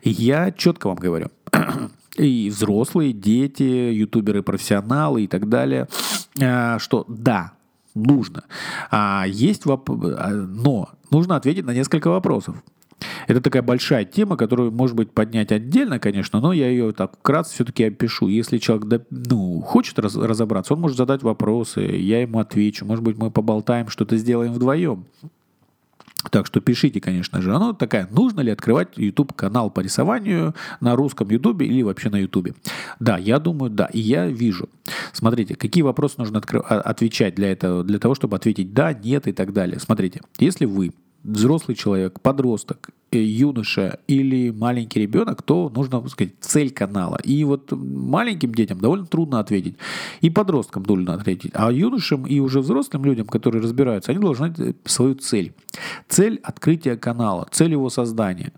Я 0.04 0.51
четко 0.51 0.88
вам 0.88 0.97
говорю, 0.97 1.30
и 2.17 2.49
взрослые, 2.49 3.13
дети, 3.13 3.63
ютуберы, 3.63 4.43
профессионалы 4.43 5.23
и 5.23 5.27
так 5.27 5.47
далее, 5.47 5.88
а, 6.41 6.80
что 6.80 7.06
да, 7.08 7.54
нужно. 7.93 8.43
А 8.89 9.25
есть 9.27 9.65
воп... 9.65 9.89
А, 9.89 10.30
но 10.30 10.89
нужно 11.10 11.36
ответить 11.36 11.65
на 11.65 11.71
несколько 11.71 12.10
вопросов. 12.10 12.56
Это 13.32 13.39
такая 13.39 13.62
большая 13.62 14.04
тема, 14.04 14.36
которую, 14.36 14.74
может 14.74 14.94
быть, 14.98 15.12
поднять 15.12 15.54
отдельно, 15.54 16.00
конечно, 16.00 16.41
но 16.41 16.52
я 16.52 16.67
ее 16.67 16.91
так 16.91 17.15
вкратце 17.15 17.54
все-таки 17.54 17.86
опишу. 17.86 18.28
Если 18.28 18.58
человек 18.58 19.06
ну, 19.10 19.62
хочет 19.62 19.98
раз, 20.00 20.17
разобраться, 20.17 20.74
он 20.74 20.82
может 20.82 20.98
задать 20.98 21.24
вопросы, 21.24 21.80
я 21.80 22.22
ему 22.24 22.39
отвечу. 22.39 22.86
Может 22.86 23.06
быть, 23.06 23.17
мы 23.17 23.32
поболтаем, 23.32 23.88
что-то 23.88 24.17
сделаем 24.17 24.52
вдвоем. 24.52 25.06
Так 26.30 26.46
что 26.46 26.60
пишите, 26.60 27.00
конечно 27.00 27.41
же. 27.41 27.56
Оно 27.56 27.72
такая, 27.72 28.06
нужно 28.12 28.41
ли 28.41 28.52
открывать 28.52 28.98
YouTube 28.98 29.32
канал 29.32 29.72
по 29.72 29.80
рисованию 29.80 30.54
на 30.82 30.98
русском 30.98 31.30
YouTube 31.30 31.62
или 31.62 31.84
вообще 31.84 32.10
на 32.10 32.17
YouTube? 32.17 32.50
Да, 33.00 33.17
я 33.17 33.39
думаю, 33.39 33.72
да. 33.72 33.86
И 33.94 34.02
я 34.02 34.28
вижу. 34.28 34.67
Смотрите, 35.13 35.56
какие 35.56 35.84
вопросы 35.84 36.15
нужно 36.17 36.41
а, 36.54 36.82
отвечать 36.82 37.36
для 37.36 37.50
этого, 37.54 37.86
для 37.86 37.98
того, 37.98 38.13
чтобы 38.13 38.36
ответить 38.36 38.74
да, 38.74 38.91
нет 38.91 39.28
и 39.28 39.32
так 39.32 39.54
далее. 39.54 39.80
Смотрите, 39.80 40.20
если 40.38 40.65
вы 40.65 40.91
взрослый 41.24 41.76
человек, 41.76 42.20
подросток, 42.22 42.90
э, 43.12 43.22
юноша 43.22 44.00
или 44.08 44.52
маленький 44.52 45.00
ребенок, 45.00 45.42
то 45.42 45.72
нужно 45.74 46.08
сказать 46.08 46.34
цель 46.40 46.72
канала. 46.72 47.20
И 47.24 47.44
вот 47.44 47.72
маленьким 47.72 48.54
детям 48.54 48.80
довольно 48.80 49.06
трудно 49.06 49.40
ответить. 49.40 49.76
И 50.22 50.30
подросткам 50.30 50.86
трудно 50.86 51.14
ответить. 51.14 51.52
А 51.54 51.72
юношам 51.72 52.26
и 52.26 52.40
уже 52.40 52.62
взрослым 52.62 53.06
людям, 53.06 53.28
которые 53.28 53.62
разбираются, 53.62 54.12
они 54.12 54.22
должны 54.22 54.54
знать 54.56 54.76
свою 54.86 55.16
цель. 55.16 55.54
Цель 56.08 56.40
открытия 56.44 56.98
канала, 56.98 57.48
цель 57.52 57.72
его 57.72 57.90
создания. 57.90 58.54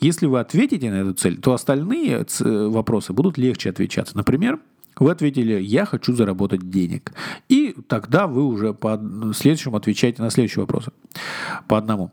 Если 0.00 0.26
вы 0.26 0.40
ответите 0.40 0.90
на 0.90 0.96
эту 0.96 1.14
цель, 1.14 1.38
то 1.38 1.52
остальные 1.52 2.26
вопросы 2.40 3.12
будут 3.12 3.38
легче 3.38 3.70
отвечаться. 3.70 4.16
Например, 4.16 4.58
вы 4.98 5.10
ответили, 5.10 5.60
я 5.60 5.84
хочу 5.84 6.14
заработать 6.14 6.70
денег. 6.70 7.12
И 7.48 7.74
тогда 7.88 8.26
вы 8.26 8.44
уже 8.44 8.74
по 8.74 9.00
следующему 9.34 9.76
отвечаете 9.76 10.22
на 10.22 10.30
следующие 10.30 10.62
вопросы. 10.62 10.92
По 11.68 11.78
одному. 11.78 12.12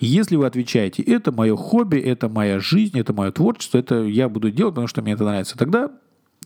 Если 0.00 0.36
вы 0.36 0.46
отвечаете, 0.46 1.02
это 1.02 1.32
мое 1.32 1.56
хобби, 1.56 1.98
это 1.98 2.28
моя 2.28 2.60
жизнь, 2.60 2.98
это 2.98 3.12
мое 3.12 3.30
творчество, 3.32 3.78
это 3.78 4.02
я 4.02 4.28
буду 4.28 4.50
делать, 4.50 4.74
потому 4.74 4.88
что 4.88 5.02
мне 5.02 5.12
это 5.12 5.24
нравится, 5.24 5.56
тогда 5.56 5.90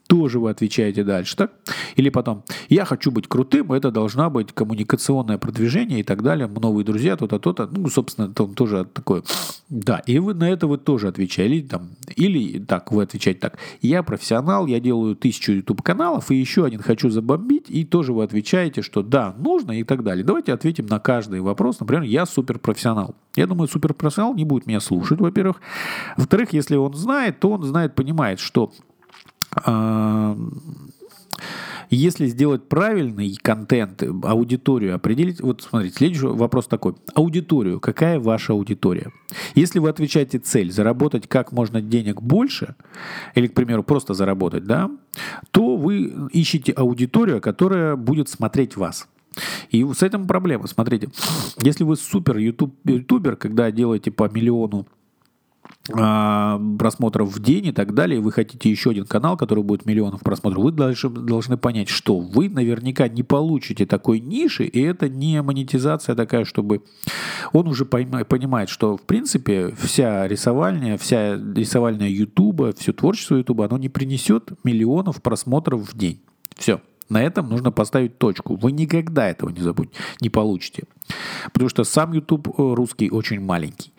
тоже 0.09 0.41
вы 0.41 0.51
отвечаете 0.51 1.05
дальше, 1.05 1.37
так? 1.37 1.53
Или 1.95 2.09
потом, 2.09 2.43
я 2.69 2.85
хочу 2.85 3.11
быть 3.11 3.29
крутым, 3.29 3.73
это 3.73 3.91
должна 3.91 4.31
быть 4.31 4.53
коммуникационное 4.53 5.39
продвижение 5.39 6.01
и 6.01 6.03
так 6.03 6.23
далее, 6.23 6.49
новые 6.49 6.85
друзья, 6.85 7.17
то-то, 7.17 7.39
то-то, 7.39 7.69
ну, 7.71 7.89
собственно, 7.89 8.33
там 8.33 8.55
тоже 8.55 8.87
такое, 8.87 9.23
да, 9.69 9.99
и 10.07 10.19
вы 10.19 10.33
на 10.33 10.49
это 10.49 10.67
вы 10.67 10.79
тоже 10.79 11.09
отвечали, 11.09 11.61
там, 11.61 11.91
или 12.17 12.59
так, 12.59 12.91
вы 12.91 13.03
отвечаете 13.03 13.39
так, 13.39 13.59
я 13.83 14.03
профессионал, 14.03 14.67
я 14.67 14.81
делаю 14.81 15.15
тысячу 15.15 15.53
YouTube-каналов, 15.53 16.31
и 16.31 16.37
еще 16.37 16.65
один 16.65 16.81
хочу 16.81 17.11
забомбить, 17.11 17.67
и 17.69 17.85
тоже 17.85 18.15
вы 18.15 18.25
отвечаете, 18.25 18.81
что 18.81 19.03
да, 19.03 19.35
нужно 19.39 19.79
и 19.79 19.85
так 19.85 20.03
далее. 20.03 20.25
Давайте 20.25 20.55
ответим 20.55 20.87
на 20.87 21.01
каждый 21.01 21.41
вопрос, 21.43 21.81
например, 21.81 22.05
я 22.05 22.25
суперпрофессионал. 22.25 23.15
Я 23.37 23.47
думаю, 23.47 23.69
суперпрофессионал 23.69 24.35
не 24.35 24.45
будет 24.45 24.67
меня 24.67 24.81
слушать, 24.81 25.21
во-первых. 25.21 25.61
Во-вторых, 26.17 26.55
если 26.55 26.77
он 26.77 26.95
знает, 26.95 27.41
то 27.41 27.51
он 27.51 27.63
знает, 27.63 27.95
понимает, 27.95 28.41
что 28.41 28.73
если 31.91 32.27
сделать 32.27 32.69
правильный 32.69 33.35
контент, 33.41 34.03
аудиторию 34.23 34.95
определить, 34.95 35.41
вот 35.41 35.63
смотрите, 35.63 35.97
следующий 35.97 36.27
вопрос 36.27 36.67
такой. 36.67 36.95
Аудиторию, 37.15 37.81
какая 37.81 38.21
ваша 38.21 38.53
аудитория? 38.53 39.11
Если 39.55 39.79
вы 39.79 39.89
отвечаете 39.89 40.39
цель 40.39 40.71
заработать 40.71 41.27
как 41.29 41.53
можно 41.53 41.81
денег 41.81 42.21
больше, 42.21 42.75
или, 43.35 43.47
к 43.47 43.55
примеру, 43.55 43.83
просто 43.83 44.15
заработать, 44.15 44.65
да, 44.65 44.91
то 45.51 45.77
вы 45.77 46.29
ищете 46.33 46.73
аудиторию, 46.73 47.41
которая 47.41 47.97
будет 47.97 48.29
смотреть 48.29 48.77
вас. 48.77 49.09
И 49.71 49.85
с 49.85 50.03
этим 50.03 50.27
проблема. 50.27 50.67
Смотрите, 50.67 51.09
если 51.61 51.85
вы 51.85 51.97
супер 51.97 52.39
ютубер, 52.39 53.37
когда 53.37 53.71
делаете 53.71 54.11
по 54.11 54.29
миллиону 54.29 54.87
а, 54.87 54.98
просмотров 55.89 57.35
в 57.35 57.43
день 57.43 57.67
и 57.67 57.73
так 57.73 57.95
далее, 57.95 58.21
вы 58.21 58.31
хотите 58.33 58.71
еще 58.71 58.91
один 58.91 59.07
канал, 59.07 59.37
который 59.37 59.65
будет 59.65 59.87
миллионов 59.87 60.21
просмотров, 60.21 60.63
вы 60.63 60.73
должны, 60.73 61.11
должны 61.11 61.57
понять, 61.57 61.89
что 61.89 62.19
вы 62.19 62.49
наверняка 62.49 63.09
не 63.09 63.23
получите 63.23 63.87
такой 63.87 64.21
ниши, 64.21 64.65
и 64.65 64.81
это 64.81 65.09
не 65.09 65.41
монетизация 65.43 66.15
такая, 66.15 66.45
чтобы 66.45 66.83
он 67.53 67.69
уже 67.69 67.85
понимает, 67.85 68.69
что 68.69 68.97
в 68.97 69.03
принципе 69.03 69.75
вся 69.79 70.29
рисовальня, 70.29 70.99
вся 70.99 71.37
рисовальная 71.37 72.09
Ютуба, 72.09 72.73
все 72.77 72.93
творчество 72.93 73.37
Ютуба, 73.37 73.67
оно 73.67 73.79
не 73.79 73.89
принесет 73.89 74.51
миллионов 74.65 75.23
просмотров 75.23 75.91
в 75.91 75.97
день. 75.97 76.21
Все. 76.57 76.81
На 77.09 77.23
этом 77.23 77.49
нужно 77.49 77.71
поставить 77.71 78.19
точку. 78.19 78.57
Вы 78.57 78.73
никогда 78.73 79.29
этого 79.29 79.51
не 79.51 79.61
забудете, 79.61 79.99
не 80.21 80.29
получите. 80.29 80.85
Потому 81.53 81.71
что 81.71 81.85
сам 81.85 82.13
YouTube 82.13 82.49
э, 82.49 82.75
русский 82.75 83.11
очень 83.11 83.41
маленький. 83.41 83.93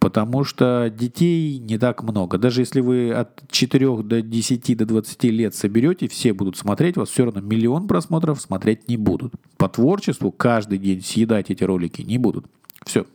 Потому 0.00 0.42
что 0.44 0.92
детей 0.94 1.58
не 1.58 1.78
так 1.78 2.02
много. 2.02 2.36
Даже 2.38 2.62
если 2.62 2.80
вы 2.80 3.12
от 3.12 3.42
4 3.50 4.02
до 4.02 4.22
10 4.22 4.76
до 4.76 4.86
20 4.86 5.24
лет 5.24 5.54
соберете, 5.54 6.08
все 6.08 6.32
будут 6.32 6.56
смотреть, 6.56 6.96
вас 6.96 7.10
все 7.10 7.24
равно 7.24 7.40
миллион 7.40 7.86
просмотров 7.86 8.40
смотреть 8.40 8.88
не 8.88 8.96
будут. 8.96 9.34
По 9.56 9.68
творчеству 9.68 10.32
каждый 10.32 10.78
день 10.78 11.00
съедать 11.02 11.50
эти 11.50 11.62
ролики 11.62 12.02
не 12.02 12.18
будут. 12.18 12.46
Все. 12.84 13.06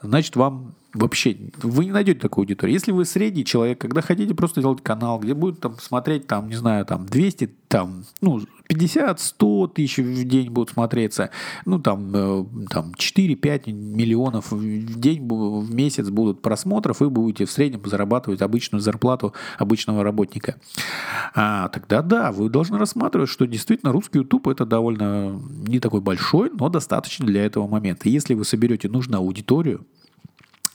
Значит, 0.00 0.36
вам 0.36 0.74
вообще 0.94 1.36
вы 1.62 1.86
не 1.86 1.92
найдете 1.92 2.20
такую 2.20 2.42
аудиторию. 2.42 2.74
Если 2.74 2.92
вы 2.92 3.04
средний 3.04 3.44
человек, 3.44 3.80
когда 3.80 4.00
хотите 4.00 4.34
просто 4.34 4.60
делать 4.60 4.82
канал, 4.82 5.18
где 5.18 5.34
будет 5.34 5.60
там 5.60 5.78
смотреть, 5.78 6.26
там, 6.26 6.48
не 6.48 6.56
знаю, 6.56 6.84
там 6.84 7.06
200, 7.06 7.50
там, 7.68 8.04
ну, 8.20 8.40
50, 8.68 9.20
100 9.20 9.66
тысяч 9.68 9.98
в 9.98 10.24
день 10.24 10.50
будут 10.50 10.70
смотреться, 10.70 11.30
ну, 11.64 11.78
там, 11.78 12.10
э, 12.14 12.44
там 12.70 12.92
4-5 12.96 13.72
миллионов 13.72 14.52
в 14.52 15.00
день, 15.00 15.26
в 15.26 15.74
месяц 15.74 16.08
будут 16.08 16.42
просмотров, 16.42 17.00
вы 17.00 17.10
будете 17.10 17.44
в 17.44 17.50
среднем 17.50 17.82
зарабатывать 17.84 18.42
обычную 18.42 18.80
зарплату 18.80 19.34
обычного 19.58 20.04
работника. 20.04 20.56
А, 21.34 21.68
тогда 21.68 22.02
да, 22.02 22.32
вы 22.32 22.48
должны 22.48 22.78
рассматривать, 22.78 23.28
что 23.30 23.46
действительно 23.46 23.92
русский 23.92 24.18
YouTube 24.18 24.48
это 24.48 24.66
довольно 24.66 25.40
не 25.66 25.80
такой 25.80 26.00
большой, 26.00 26.50
но 26.50 26.68
достаточно 26.68 27.26
для 27.26 27.44
этого 27.44 27.66
момента. 27.66 28.08
Если 28.08 28.34
вы 28.34 28.44
соберете 28.44 28.88
нужную 28.88 29.20
аудиторию, 29.20 29.86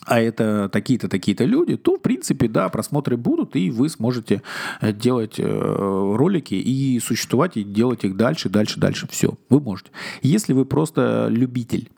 а 0.07 0.21
это 0.21 0.69
такие-то, 0.69 1.09
такие-то 1.09 1.43
люди, 1.43 1.75
то, 1.75 1.97
в 1.97 2.01
принципе, 2.01 2.47
да, 2.47 2.69
просмотры 2.69 3.17
будут, 3.17 3.57
и 3.57 3.69
вы 3.69 3.89
сможете 3.89 4.41
э, 4.79 4.93
делать 4.93 5.35
э, 5.37 5.43
ролики 5.43 6.53
и 6.53 6.99
существовать, 7.01 7.57
и 7.57 7.63
делать 7.63 8.05
их 8.05 8.15
дальше, 8.15 8.47
дальше, 8.49 8.79
дальше. 8.79 9.07
Все, 9.11 9.33
вы 9.49 9.59
можете. 9.59 9.91
Если 10.21 10.53
вы 10.53 10.63
просто 10.63 11.27
любитель, 11.29 11.89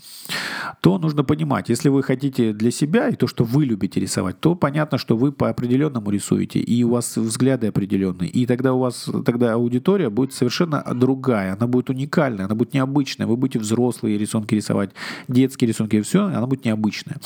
то 0.81 0.97
нужно 0.97 1.23
понимать, 1.23 1.69
если 1.69 1.89
вы 1.89 2.01
хотите 2.01 2.51
для 2.51 2.71
себя 2.71 3.09
и 3.09 3.15
то, 3.15 3.27
что 3.27 3.43
вы 3.43 3.65
любите 3.65 3.99
рисовать, 3.99 4.39
то 4.39 4.55
понятно, 4.55 4.97
что 4.97 5.15
вы 5.15 5.31
по 5.31 5.49
определенному 5.49 6.09
рисуете, 6.09 6.59
и 6.59 6.83
у 6.83 6.89
вас 6.89 7.15
взгляды 7.15 7.67
определенные, 7.67 8.29
и 8.29 8.47
тогда 8.47 8.73
у 8.73 8.79
вас 8.79 9.07
тогда 9.23 9.53
аудитория 9.53 10.09
будет 10.09 10.33
совершенно 10.33 10.83
другая, 10.95 11.53
она 11.53 11.67
будет 11.67 11.91
уникальная, 11.91 12.45
она 12.45 12.55
будет 12.55 12.73
необычная, 12.73 13.27
вы 13.27 13.37
будете 13.37 13.59
взрослые 13.59 14.17
рисунки 14.17 14.55
рисовать, 14.55 14.91
детские 15.27 15.67
рисунки, 15.67 16.01
все, 16.01 16.23
она 16.23 16.47
будет 16.47 16.65
необычная 16.65 17.17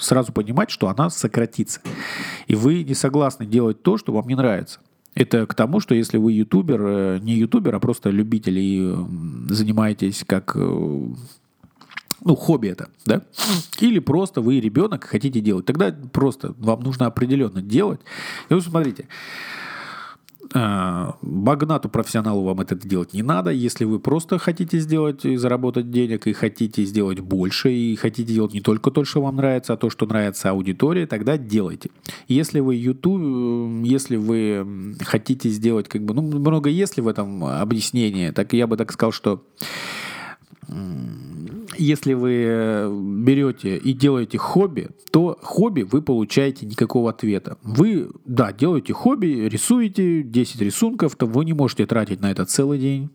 сразу 0.00 0.32
понимать, 0.32 0.70
что 0.70 0.88
она 0.88 1.10
сократится. 1.10 1.80
И 2.46 2.54
вы 2.54 2.82
не 2.82 2.94
согласны 2.94 3.46
делать 3.46 3.82
то, 3.82 3.96
что 3.98 4.12
вам 4.12 4.26
не 4.26 4.34
нравится. 4.34 4.80
Это 5.14 5.46
к 5.46 5.54
тому, 5.54 5.80
что 5.80 5.94
если 5.94 6.18
вы 6.18 6.32
ютубер, 6.32 6.80
э, 6.82 7.18
не 7.20 7.34
ютубер, 7.34 7.74
а 7.74 7.80
просто 7.80 8.10
любитель 8.10 8.58
и 8.58 8.94
занимаетесь 9.48 10.24
как 10.26 10.52
э, 10.54 11.08
ну, 12.24 12.36
хобби 12.36 12.68
это, 12.68 12.88
да? 13.06 13.22
Или 13.80 13.98
просто 13.98 14.40
вы 14.40 14.60
ребенок 14.60 15.04
хотите 15.04 15.40
делать. 15.40 15.66
Тогда 15.66 15.94
просто 16.12 16.54
вам 16.58 16.80
нужно 16.80 17.06
определенно 17.06 17.62
делать. 17.62 18.00
И 18.48 18.54
вы 18.54 18.60
смотрите, 18.60 19.08
Багнату 20.52 21.88
а, 21.88 21.90
профессионалу 21.90 22.42
вам 22.42 22.60
это 22.60 22.74
делать 22.74 23.12
не 23.12 23.22
надо. 23.22 23.50
Если 23.50 23.84
вы 23.84 24.00
просто 24.00 24.38
хотите 24.38 24.80
сделать 24.80 25.24
и 25.24 25.36
заработать 25.36 25.90
денег, 25.90 26.26
и 26.26 26.32
хотите 26.32 26.84
сделать 26.84 27.20
больше, 27.20 27.72
и 27.72 27.94
хотите 27.94 28.34
делать 28.34 28.52
не 28.52 28.60
только 28.60 28.90
то, 28.90 29.04
что 29.04 29.22
вам 29.22 29.36
нравится, 29.36 29.74
а 29.74 29.76
то, 29.76 29.90
что 29.90 30.06
нравится 30.06 30.50
аудитории, 30.50 31.06
тогда 31.06 31.38
делайте. 31.38 31.90
Если 32.26 32.58
вы 32.58 32.74
YouTube, 32.74 33.84
если 33.84 34.16
вы 34.16 34.96
хотите 35.04 35.50
сделать, 35.50 35.88
как 35.88 36.02
бы, 36.02 36.14
ну, 36.14 36.22
много 36.22 36.68
если 36.68 37.00
в 37.00 37.06
этом 37.06 37.44
объяснении, 37.44 38.30
так 38.30 38.52
я 38.52 38.66
бы 38.66 38.76
так 38.76 38.90
сказал, 38.90 39.12
что 39.12 39.44
если 41.84 42.14
вы 42.14 42.44
э, 42.46 43.00
берете 43.24 43.76
и 43.76 43.92
делаете 43.92 44.38
хобби, 44.38 44.88
то 45.10 45.38
хобби 45.42 45.82
вы 45.82 46.02
получаете 46.02 46.66
никакого 46.66 47.10
ответа. 47.10 47.58
Вы, 47.62 48.10
да, 48.24 48.52
делаете 48.52 48.92
хобби, 48.92 49.48
рисуете 49.48 50.22
10 50.22 50.60
рисунков, 50.60 51.16
то 51.16 51.26
вы 51.26 51.44
не 51.44 51.52
можете 51.52 51.86
тратить 51.86 52.20
на 52.20 52.30
это 52.30 52.44
целый 52.44 52.78
день. 52.78 53.10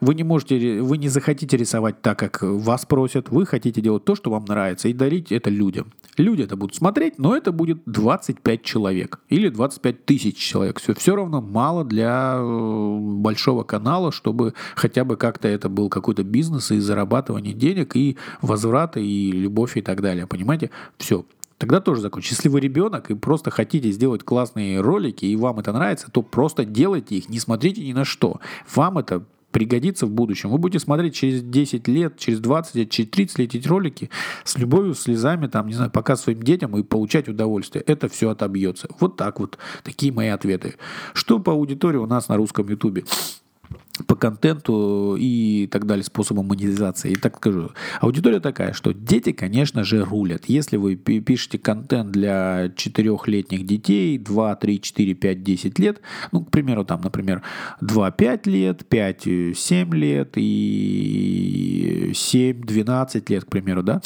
Вы 0.00 0.14
не 0.14 0.24
можете, 0.24 0.80
вы 0.80 0.98
не 0.98 1.08
захотите 1.08 1.56
рисовать 1.56 2.00
так, 2.02 2.18
как 2.18 2.42
вас 2.42 2.86
просят. 2.86 3.30
Вы 3.30 3.46
хотите 3.46 3.80
делать 3.80 4.04
то, 4.04 4.14
что 4.14 4.30
вам 4.30 4.44
нравится, 4.44 4.88
и 4.88 4.92
дарить 4.92 5.32
это 5.32 5.50
людям. 5.50 5.92
Люди 6.16 6.42
это 6.42 6.56
будут 6.56 6.74
смотреть, 6.74 7.18
но 7.18 7.36
это 7.36 7.52
будет 7.52 7.82
25 7.86 8.62
человек 8.62 9.20
или 9.28 9.48
25 9.48 10.04
тысяч 10.04 10.36
человек. 10.36 10.80
Все, 10.80 10.94
все 10.94 11.16
равно 11.16 11.40
мало 11.40 11.84
для 11.84 12.36
э, 12.38 12.98
большого 13.00 13.62
канала, 13.62 14.12
чтобы 14.12 14.54
хотя 14.74 15.04
бы 15.04 15.16
как-то 15.16 15.48
это 15.48 15.68
был 15.68 15.88
какой-то 15.88 16.24
бизнес 16.24 16.70
и 16.70 16.78
зарабатывание 16.78 17.54
денег, 17.54 17.96
и 17.96 18.16
возврата, 18.42 19.00
и 19.00 19.30
любовь, 19.30 19.76
и 19.76 19.82
так 19.82 20.00
далее. 20.00 20.26
Понимаете? 20.26 20.70
Все 20.96 21.24
тогда 21.58 21.80
тоже 21.80 22.00
закончится. 22.00 22.36
Если 22.36 22.48
вы 22.48 22.60
ребенок 22.60 23.10
и 23.10 23.14
просто 23.14 23.50
хотите 23.50 23.90
сделать 23.90 24.22
классные 24.22 24.80
ролики, 24.80 25.24
и 25.26 25.36
вам 25.36 25.58
это 25.58 25.72
нравится, 25.72 26.10
то 26.10 26.22
просто 26.22 26.64
делайте 26.64 27.16
их, 27.16 27.28
не 27.28 27.40
смотрите 27.40 27.84
ни 27.84 27.92
на 27.92 28.04
что. 28.04 28.40
Вам 28.74 28.98
это 28.98 29.24
пригодится 29.50 30.06
в 30.06 30.10
будущем. 30.10 30.50
Вы 30.50 30.58
будете 30.58 30.78
смотреть 30.78 31.14
через 31.14 31.42
10 31.42 31.88
лет, 31.88 32.18
через 32.18 32.40
20 32.40 32.74
лет, 32.74 32.90
через 32.90 33.10
30 33.10 33.38
лет 33.38 33.54
эти 33.54 33.66
ролики 33.66 34.10
с 34.44 34.58
любовью, 34.58 34.94
слезами, 34.94 35.46
там, 35.46 35.66
не 35.66 35.74
знаю, 35.74 35.90
пока 35.90 36.16
своим 36.16 36.42
детям 36.42 36.76
и 36.76 36.82
получать 36.82 37.28
удовольствие. 37.28 37.82
Это 37.86 38.08
все 38.08 38.30
отобьется. 38.30 38.88
Вот 39.00 39.16
так 39.16 39.40
вот. 39.40 39.58
Такие 39.82 40.12
мои 40.12 40.28
ответы. 40.28 40.76
Что 41.14 41.38
по 41.38 41.52
аудитории 41.52 41.98
у 41.98 42.06
нас 42.06 42.28
на 42.28 42.36
русском 42.36 42.68
ютубе? 42.68 43.04
По 44.06 44.14
контенту 44.14 45.16
и 45.18 45.66
так 45.66 45.86
далее, 45.86 46.04
способам 46.04 46.46
монетизации. 46.46 47.12
И 47.12 47.16
так 47.16 47.36
скажу, 47.36 47.70
аудитория 48.00 48.40
такая, 48.40 48.72
что 48.72 48.92
дети, 48.92 49.32
конечно 49.32 49.84
же, 49.84 50.04
рулят. 50.04 50.44
Если 50.46 50.76
вы 50.76 50.96
пишете 50.96 51.58
контент 51.58 52.10
для 52.10 52.70
четырехлетних 52.76 53.66
детей, 53.66 54.18
2, 54.18 54.56
3, 54.56 54.80
4, 54.80 55.14
5, 55.14 55.42
10 55.42 55.78
лет, 55.78 56.00
ну, 56.32 56.44
к 56.44 56.50
примеру, 56.50 56.84
там, 56.84 57.00
например, 57.02 57.42
2-5 57.82 58.48
лет, 58.48 58.82
5-7 58.88 59.94
лет 59.94 60.32
и 60.36 62.12
7-12 62.14 63.24
лет, 63.28 63.44
к 63.44 63.48
примеру, 63.48 63.82
да, 63.82 64.00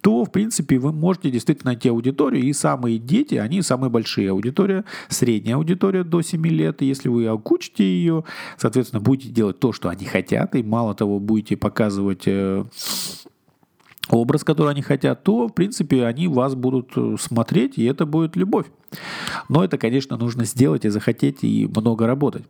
то, 0.00 0.24
в 0.24 0.32
принципе, 0.32 0.78
вы 0.78 0.92
можете 0.92 1.30
действительно 1.30 1.72
найти 1.72 1.88
аудиторию, 1.88 2.42
и 2.44 2.52
самые 2.52 2.98
дети, 2.98 3.34
они 3.34 3.62
самые 3.62 3.90
большие 3.90 4.30
аудитория, 4.30 4.84
средняя 5.08 5.56
аудитория 5.56 6.04
до 6.04 6.22
7 6.22 6.46
лет, 6.46 6.82
и 6.82 6.86
если 6.86 7.08
вы 7.08 7.26
окучите 7.26 7.84
ее, 7.84 8.24
соответственно, 8.56 9.00
будете 9.00 9.30
делать 9.30 9.58
то, 9.58 9.72
что 9.72 9.88
они 9.88 10.04
хотят, 10.04 10.54
и 10.54 10.62
мало 10.62 10.94
того, 10.94 11.18
будете 11.20 11.56
показывать 11.56 12.22
э, 12.26 12.64
образ, 14.16 14.44
который 14.44 14.72
они 14.72 14.82
хотят, 14.82 15.22
то, 15.22 15.48
в 15.48 15.54
принципе, 15.54 16.04
они 16.04 16.28
вас 16.28 16.54
будут 16.54 16.92
э, 16.96 17.16
смотреть, 17.18 17.78
и 17.78 17.84
это 17.84 18.06
будет 18.06 18.36
любовь. 18.36 18.66
Но 19.48 19.64
это, 19.64 19.78
конечно, 19.78 20.16
нужно 20.16 20.44
сделать 20.44 20.84
и 20.84 20.88
захотеть, 20.88 21.38
и 21.42 21.68
много 21.74 22.06
работать. 22.06 22.44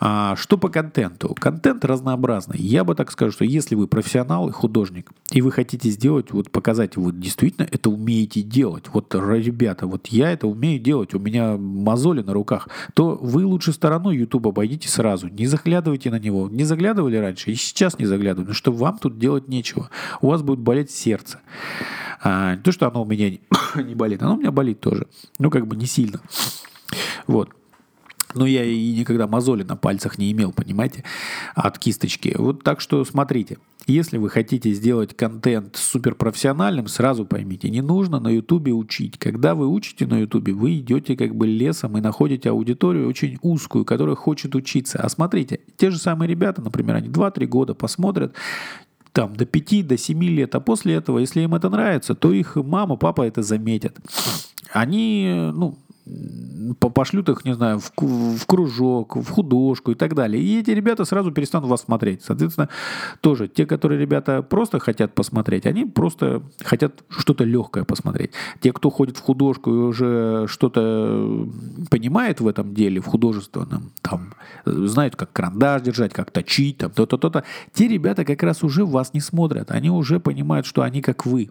А, 0.00 0.36
что 0.36 0.58
по 0.58 0.68
контенту? 0.68 1.34
Контент 1.38 1.84
разнообразный. 1.84 2.58
Я 2.58 2.84
бы 2.84 2.94
так 2.94 3.10
скажу, 3.10 3.32
что 3.32 3.44
если 3.44 3.74
вы 3.74 3.86
профессионал 3.86 4.48
и 4.48 4.52
художник, 4.52 5.10
и 5.30 5.40
вы 5.40 5.50
хотите 5.50 5.88
сделать, 5.90 6.32
вот 6.32 6.50
показать, 6.50 6.96
вот 6.96 7.18
действительно 7.18 7.66
это 7.70 7.88
умеете 7.90 8.42
делать, 8.42 8.84
вот, 8.92 9.14
ребята, 9.14 9.86
вот 9.86 10.08
я 10.08 10.30
это 10.30 10.46
умею 10.46 10.80
делать, 10.80 11.14
у 11.14 11.18
меня 11.18 11.56
мозоли 11.56 12.22
на 12.22 12.32
руках, 12.32 12.68
то 12.94 13.18
вы 13.20 13.46
лучше 13.46 13.72
стороной 13.72 14.16
YouTube 14.16 14.48
обойдите 14.48 14.88
сразу, 14.88 15.28
не 15.28 15.46
заглядывайте 15.46 16.10
на 16.10 16.18
него. 16.18 16.48
Не 16.48 16.64
заглядывали 16.64 17.16
раньше, 17.16 17.50
и 17.50 17.54
сейчас 17.54 17.98
не 17.98 18.06
заглядывайте, 18.06 18.52
потому 18.52 18.54
что 18.54 18.72
вам 18.72 18.98
тут 18.98 19.18
делать 19.18 19.48
нечего. 19.48 19.90
У 20.20 20.28
вас 20.28 20.42
будет 20.42 20.58
болеть 20.58 20.81
сердце. 20.90 21.40
А, 22.22 22.56
не 22.56 22.62
то, 22.62 22.72
что 22.72 22.86
оно 22.86 23.02
у 23.02 23.06
меня 23.06 23.30
не 23.76 23.94
болит, 23.94 24.22
оно 24.22 24.34
у 24.34 24.38
меня 24.38 24.50
болит 24.50 24.80
тоже. 24.80 25.06
Ну, 25.38 25.50
как 25.50 25.66
бы 25.66 25.76
не 25.76 25.86
сильно. 25.86 26.20
Вот. 27.26 27.50
Но 28.34 28.46
я 28.46 28.64
и 28.64 28.92
никогда 28.92 29.26
мозоли 29.26 29.62
на 29.62 29.76
пальцах 29.76 30.18
не 30.18 30.32
имел, 30.32 30.52
понимаете, 30.52 31.04
от 31.54 31.78
кисточки. 31.78 32.34
Вот 32.38 32.62
так 32.62 32.80
что 32.80 33.04
смотрите. 33.04 33.58
Если 33.88 34.16
вы 34.16 34.30
хотите 34.30 34.72
сделать 34.72 35.16
контент 35.16 35.74
суперпрофессиональным, 35.74 36.86
сразу 36.86 37.26
поймите, 37.26 37.68
не 37.68 37.80
нужно 37.80 38.20
на 38.20 38.28
ютубе 38.28 38.72
учить. 38.72 39.18
Когда 39.18 39.56
вы 39.56 39.66
учите 39.66 40.06
на 40.06 40.20
ютубе, 40.20 40.52
вы 40.52 40.78
идете 40.78 41.16
как 41.16 41.34
бы 41.34 41.48
лесом 41.48 41.98
и 41.98 42.00
находите 42.00 42.50
аудиторию 42.50 43.08
очень 43.08 43.38
узкую, 43.42 43.84
которая 43.84 44.14
хочет 44.14 44.54
учиться. 44.54 45.00
А 45.00 45.08
смотрите, 45.08 45.58
те 45.76 45.90
же 45.90 45.98
самые 45.98 46.28
ребята, 46.28 46.62
например, 46.62 46.94
они 46.94 47.08
2-3 47.08 47.46
года 47.46 47.74
посмотрят, 47.74 48.34
там 49.12 49.36
до 49.36 49.44
5, 49.46 49.86
до 49.86 49.96
7 49.96 50.22
лет, 50.24 50.54
а 50.54 50.60
после 50.60 50.94
этого, 50.94 51.18
если 51.18 51.42
им 51.42 51.54
это 51.54 51.68
нравится, 51.68 52.14
то 52.14 52.32
их 52.32 52.56
мама, 52.56 52.96
папа 52.96 53.22
это 53.22 53.42
заметят. 53.42 53.98
Они, 54.72 55.50
ну, 55.52 55.78
пошлют 56.80 57.28
их, 57.28 57.44
не 57.44 57.54
знаю, 57.54 57.78
в, 57.78 57.92
в 57.96 58.46
кружок, 58.46 59.16
в 59.16 59.28
художку 59.28 59.92
и 59.92 59.94
так 59.94 60.14
далее. 60.14 60.42
И 60.42 60.60
эти 60.60 60.70
ребята 60.70 61.04
сразу 61.04 61.30
перестанут 61.30 61.68
вас 61.68 61.82
смотреть. 61.82 62.22
Соответственно, 62.22 62.68
тоже 63.20 63.48
те, 63.48 63.66
которые 63.66 64.00
ребята 64.00 64.42
просто 64.42 64.78
хотят 64.80 65.14
посмотреть, 65.14 65.66
они 65.66 65.84
просто 65.84 66.42
хотят 66.64 67.04
что-то 67.08 67.44
легкое 67.44 67.84
посмотреть. 67.84 68.32
Те, 68.60 68.72
кто 68.72 68.90
ходит 68.90 69.16
в 69.16 69.20
художку 69.20 69.70
и 69.70 69.78
уже 69.78 70.46
что-то 70.48 71.48
понимает 71.90 72.40
в 72.40 72.48
этом 72.48 72.74
деле, 72.74 73.00
в 73.00 73.06
художественном, 73.06 73.92
там, 74.02 74.34
знают, 74.64 75.16
как 75.16 75.32
карандаш 75.32 75.82
держать, 75.82 76.12
как 76.12 76.30
точить, 76.30 76.78
там, 76.78 76.90
то-то, 76.90 77.16
то-то, 77.16 77.44
те 77.72 77.86
ребята 77.86 78.24
как 78.24 78.42
раз 78.42 78.64
уже 78.64 78.84
вас 78.84 79.14
не 79.14 79.20
смотрят. 79.20 79.70
Они 79.70 79.90
уже 79.90 80.18
понимают, 80.18 80.66
что 80.66 80.82
они 80.82 81.00
как 81.00 81.26
вы. 81.26 81.50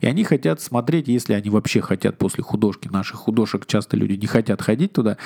И 0.00 0.06
они 0.06 0.24
хотят 0.24 0.60
смотреть, 0.60 1.08
если 1.08 1.34
они 1.34 1.50
вообще 1.50 1.80
хотят 1.80 2.18
после 2.18 2.42
художки, 2.42 2.88
наших 2.88 3.16
художек 3.16 3.66
часто 3.66 3.96
люди 3.96 4.14
не 4.14 4.26
хотят 4.26 4.62
ходить 4.62 4.92
туда, 4.92 5.16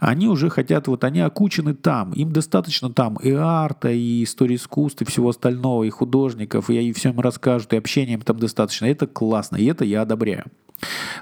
они 0.00 0.28
уже 0.28 0.50
хотят, 0.50 0.88
вот 0.88 1.04
они 1.04 1.20
окучены 1.20 1.74
там, 1.74 2.12
им 2.12 2.32
достаточно 2.32 2.90
там 2.90 3.16
и 3.16 3.32
арта, 3.32 3.90
и 3.90 4.24
истории 4.24 4.56
искусства, 4.56 5.04
и 5.04 5.08
всего 5.08 5.30
остального, 5.30 5.84
и 5.84 5.90
художников, 5.90 6.70
и, 6.70 6.88
и 6.88 6.92
все 6.92 7.10
им 7.10 7.20
расскажут, 7.20 7.72
и 7.72 7.76
общения 7.76 8.14
им 8.14 8.22
там 8.22 8.38
достаточно. 8.38 8.86
Это 8.86 9.06
классно, 9.06 9.56
и 9.56 9.66
это 9.66 9.84
я 9.84 10.02
одобряю. 10.02 10.44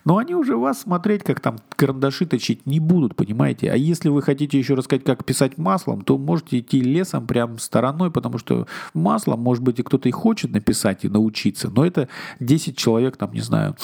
Но 0.05 0.19
они 0.19 0.35
уже 0.35 0.57
вас 0.57 0.83
смотреть, 0.83 1.23
как 1.23 1.41
там 1.41 1.59
карандаши 1.71 2.27
точить, 2.27 2.67
не 2.67 2.81
будут, 2.81 3.17
понимаете? 3.17 3.71
А 3.71 3.77
если 3.77 4.09
вы 4.09 4.23
хотите 4.23 4.59
еще 4.59 4.75
рассказать, 4.75 5.05
как 5.05 5.25
писать 5.25 5.59
маслом, 5.59 6.03
то 6.03 6.19
можете 6.19 6.59
идти 6.59 6.81
лесом 6.81 7.27
прям 7.27 7.59
стороной, 7.59 8.11
потому 8.11 8.39
что 8.39 8.67
маслом, 8.95 9.41
может 9.41 9.63
быть, 9.63 9.79
и 9.79 9.83
кто-то 9.83 10.09
и 10.09 10.13
хочет 10.13 10.53
написать 10.53 11.05
и 11.05 11.09
научиться, 11.09 11.71
но 11.71 11.87
это 11.87 12.09
10 12.41 12.77
человек, 12.77 13.17
там, 13.17 13.33
не 13.33 13.41
знаю, 13.41 13.77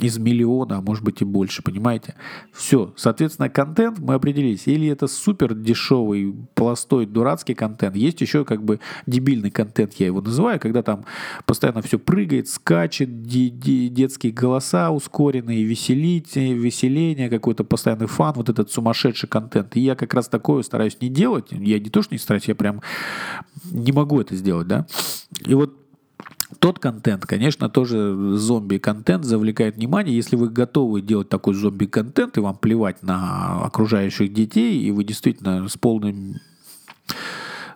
из 0.00 0.18
миллиона, 0.18 0.78
а 0.78 0.80
может 0.80 1.04
быть 1.04 1.22
и 1.22 1.24
больше, 1.24 1.62
понимаете? 1.62 2.14
Все. 2.52 2.92
Соответственно, 2.96 3.48
контент 3.48 3.98
мы 3.98 4.14
определились. 4.14 4.66
Или 4.66 4.88
это 4.88 5.06
супер 5.06 5.54
дешевый, 5.54 6.34
пластой, 6.54 7.06
дурацкий 7.06 7.54
контент. 7.54 7.96
Есть 7.96 8.20
еще 8.20 8.44
как 8.44 8.64
бы 8.64 8.80
дебильный 9.06 9.50
контент, 9.50 9.94
я 9.94 10.06
его 10.06 10.20
называю, 10.20 10.60
когда 10.60 10.82
там 10.82 11.04
постоянно 11.46 11.82
все 11.82 11.98
прыгает, 11.98 12.48
скачет, 12.48 13.22
де- 13.22 13.48
де- 13.48 13.88
детские 13.88 14.32
голоса 14.32 14.90
ускоренные, 14.90 15.64
веселите, 15.64 16.54
веселение, 16.54 17.28
какой-то 17.28 17.64
постоянный 17.64 18.06
фан, 18.06 18.34
вот 18.36 18.48
этот 18.48 18.70
сумасшедший 18.70 19.28
контент. 19.28 19.76
И 19.76 19.80
я 19.80 19.94
как 19.94 20.14
раз 20.14 20.28
такое 20.28 20.62
стараюсь 20.62 20.96
не 21.00 21.08
делать. 21.08 21.46
Я 21.50 21.78
не 21.78 21.90
то, 21.90 22.02
что 22.02 22.14
не 22.14 22.18
стараюсь, 22.18 22.48
я 22.48 22.54
прям 22.54 22.80
не 23.70 23.92
могу 23.92 24.20
это 24.20 24.34
сделать, 24.36 24.66
да. 24.66 24.86
И 25.46 25.54
вот 25.54 25.83
тот 26.58 26.78
контент, 26.78 27.26
конечно, 27.26 27.68
тоже 27.68 28.36
зомби-контент 28.36 29.24
завлекает 29.24 29.76
внимание. 29.76 30.14
Если 30.14 30.36
вы 30.36 30.48
готовы 30.48 31.02
делать 31.02 31.28
такой 31.28 31.54
зомби-контент, 31.54 32.36
и 32.36 32.40
вам 32.40 32.56
плевать 32.56 33.02
на 33.02 33.64
окружающих 33.64 34.32
детей, 34.32 34.80
и 34.82 34.90
вы 34.90 35.04
действительно 35.04 35.68
с 35.68 35.76
полным 35.76 36.36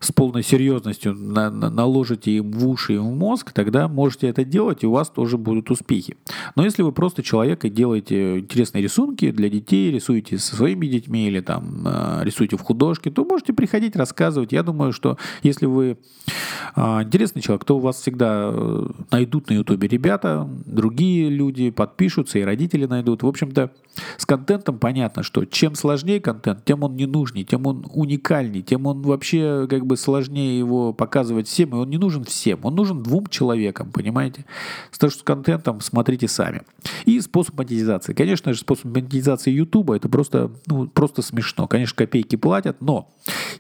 с 0.01 0.13
полной 0.13 0.43
серьезностью 0.43 1.15
на, 1.15 1.51
на, 1.51 1.71
наложите 1.71 2.33
им 2.33 2.53
в 2.53 2.69
уши 2.69 2.95
и 2.95 2.99
в 2.99 3.05
мозг, 3.05 3.53
тогда 3.53 3.89
можете 3.89 4.29
это 4.29 4.45
делать, 4.45 4.85
и 4.85 4.87
у 4.87 4.93
вас 4.93 5.11
тоже 5.11 5.39
будут 5.39 5.71
успехи. 5.71 6.17
Но 6.57 6.65
если 6.65 6.83
вы 6.83 6.93
просто 6.93 7.23
человек 7.23 7.65
и 7.65 7.71
делаете 7.71 8.41
интересные 8.41 8.83
рисунки 8.83 9.31
для 9.31 9.49
детей, 9.49 9.91
рисуете 9.91 10.39
со 10.39 10.57
своими 10.57 10.87
детьми 10.87 11.27
или 11.27 11.41
там 11.41 11.87
э, 11.87 12.21
рисуете 12.25 12.57
в 12.57 12.63
художке, 12.63 13.11
то 13.11 13.25
можете 13.25 13.53
приходить, 13.53 13.97
рассказывать. 13.97 14.53
Я 14.53 14.63
думаю, 14.63 14.93
что 14.93 15.19
если 15.43 15.67
вы 15.67 15.99
э, 16.77 16.81
интересный 17.03 17.43
человек, 17.43 17.65
то 17.65 17.77
у 17.77 17.81
вас 17.81 18.01
всегда 18.01 18.51
э, 18.53 18.87
найдут 19.11 19.51
на 19.51 19.55
ютубе 19.55 19.89
ребята, 19.89 20.49
другие 20.67 21.29
люди 21.29 21.71
подпишутся, 21.71 22.39
и 22.39 22.43
родители 22.43 22.87
найдут. 22.87 23.23
В 23.23 23.27
общем-то, 23.27 23.73
с 24.17 24.27
контентом 24.27 24.79
понятно, 24.79 25.23
что 25.23 25.45
чем 25.45 25.75
сложнее 25.75 26.21
контент, 26.21 26.65
тем 26.65 26.83
он 26.83 26.97
не 26.97 27.07
нужнее, 27.07 27.45
тем 27.45 27.67
он 27.67 27.85
уникальней, 27.93 28.63
тем 28.63 28.87
он 28.87 29.03
вообще 29.03 29.67
как 29.69 29.87
бы 29.89 29.97
сложнее 29.97 30.59
его 30.59 30.93
показывать 30.93 31.49
всем, 31.49 31.71
и 31.71 31.75
он 31.75 31.91
не 31.91 31.99
нужен 31.99 32.25
всем, 32.25 32.61
он 32.63 32.75
нужен 32.75 33.03
двум 33.03 33.27
человекам, 33.27 33.91
понимаете? 33.91 34.45
С 34.93 34.99
то, 34.99 35.11
что 35.11 35.21
с 35.21 35.23
контентом 35.23 35.81
смотрите 35.81 36.29
сами. 36.29 36.63
И 37.05 37.21
способ 37.21 37.57
монетизации. 37.57 38.13
Конечно 38.13 38.53
же, 38.53 38.61
способ 38.61 38.85
монетизации 38.85 39.51
YouTube 39.51 39.91
это 39.91 40.09
просто, 40.09 40.53
ну, 40.67 40.87
просто 40.87 41.23
смешно. 41.23 41.67
Конечно, 41.67 41.97
копейки 41.97 42.37
платят, 42.37 42.81
но 42.81 43.11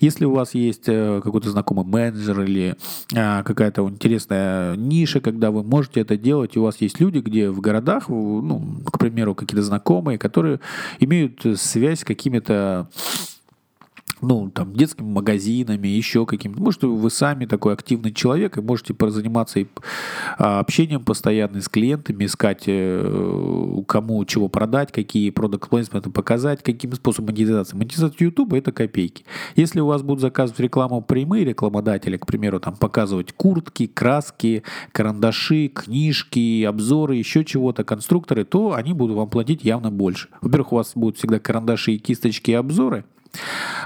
если 0.00 0.24
у 0.24 0.32
вас 0.32 0.54
есть 0.54 0.84
э, 0.86 1.20
какой-то 1.22 1.50
знакомый 1.50 1.84
менеджер 1.84 2.40
или 2.42 2.76
а, 3.14 3.42
какая-то 3.42 3.88
интересная 3.88 4.76
ниша, 4.76 5.20
когда 5.20 5.50
вы 5.50 5.62
можете 5.62 6.00
это 6.00 6.16
делать, 6.16 6.56
у 6.56 6.62
вас 6.62 6.80
есть 6.80 7.00
люди, 7.00 7.18
где 7.18 7.50
в 7.50 7.60
городах, 7.60 8.08
ну, 8.08 8.80
к 8.84 8.98
примеру, 8.98 9.34
какие-то 9.34 9.62
знакомые, 9.62 10.18
которые 10.18 10.60
имеют 11.00 11.44
связь 11.56 12.00
с 12.00 12.04
какими-то 12.04 12.88
ну, 14.20 14.50
там, 14.50 14.74
детскими 14.74 15.06
магазинами, 15.06 15.88
еще 15.88 16.26
каким-то. 16.26 16.60
Может, 16.60 16.82
вы 16.82 17.10
сами 17.10 17.46
такой 17.46 17.74
активный 17.74 18.12
человек 18.12 18.58
и 18.58 18.60
можете 18.60 18.94
заниматься 19.08 19.60
и 19.60 19.66
а, 20.38 20.60
общением 20.60 21.04
постоянно 21.04 21.60
с 21.60 21.68
клиентами, 21.68 22.24
искать, 22.24 22.64
э, 22.66 23.82
кому 23.86 24.24
чего 24.24 24.48
продать, 24.48 24.92
какие 24.92 25.30
продукт 25.30 25.70
плейсменты 25.70 26.10
показать, 26.10 26.62
каким 26.62 26.92
способом 26.94 27.28
монетизации. 27.28 27.76
Монетизация 27.76 28.16
YouTube– 28.18 28.52
это 28.54 28.72
копейки. 28.72 29.24
Если 29.56 29.80
у 29.80 29.86
вас 29.86 30.02
будут 30.02 30.20
заказывать 30.20 30.60
рекламу 30.60 31.00
прямые 31.00 31.44
рекламодатели, 31.44 32.16
к 32.16 32.26
примеру, 32.26 32.60
там, 32.60 32.76
показывать 32.76 33.32
куртки, 33.32 33.86
краски, 33.86 34.62
карандаши, 34.92 35.68
книжки, 35.68 36.64
обзоры, 36.64 37.16
еще 37.16 37.44
чего-то, 37.44 37.84
конструкторы, 37.84 38.44
то 38.44 38.74
они 38.74 38.92
будут 38.92 39.16
вам 39.16 39.28
платить 39.28 39.64
явно 39.64 39.90
больше. 39.90 40.28
Во-первых, 40.40 40.72
у 40.72 40.76
вас 40.76 40.92
будут 40.94 41.18
всегда 41.18 41.38
карандаши, 41.38 41.96
кисточки 41.98 42.50
и 42.50 42.54
обзоры– 42.54 43.04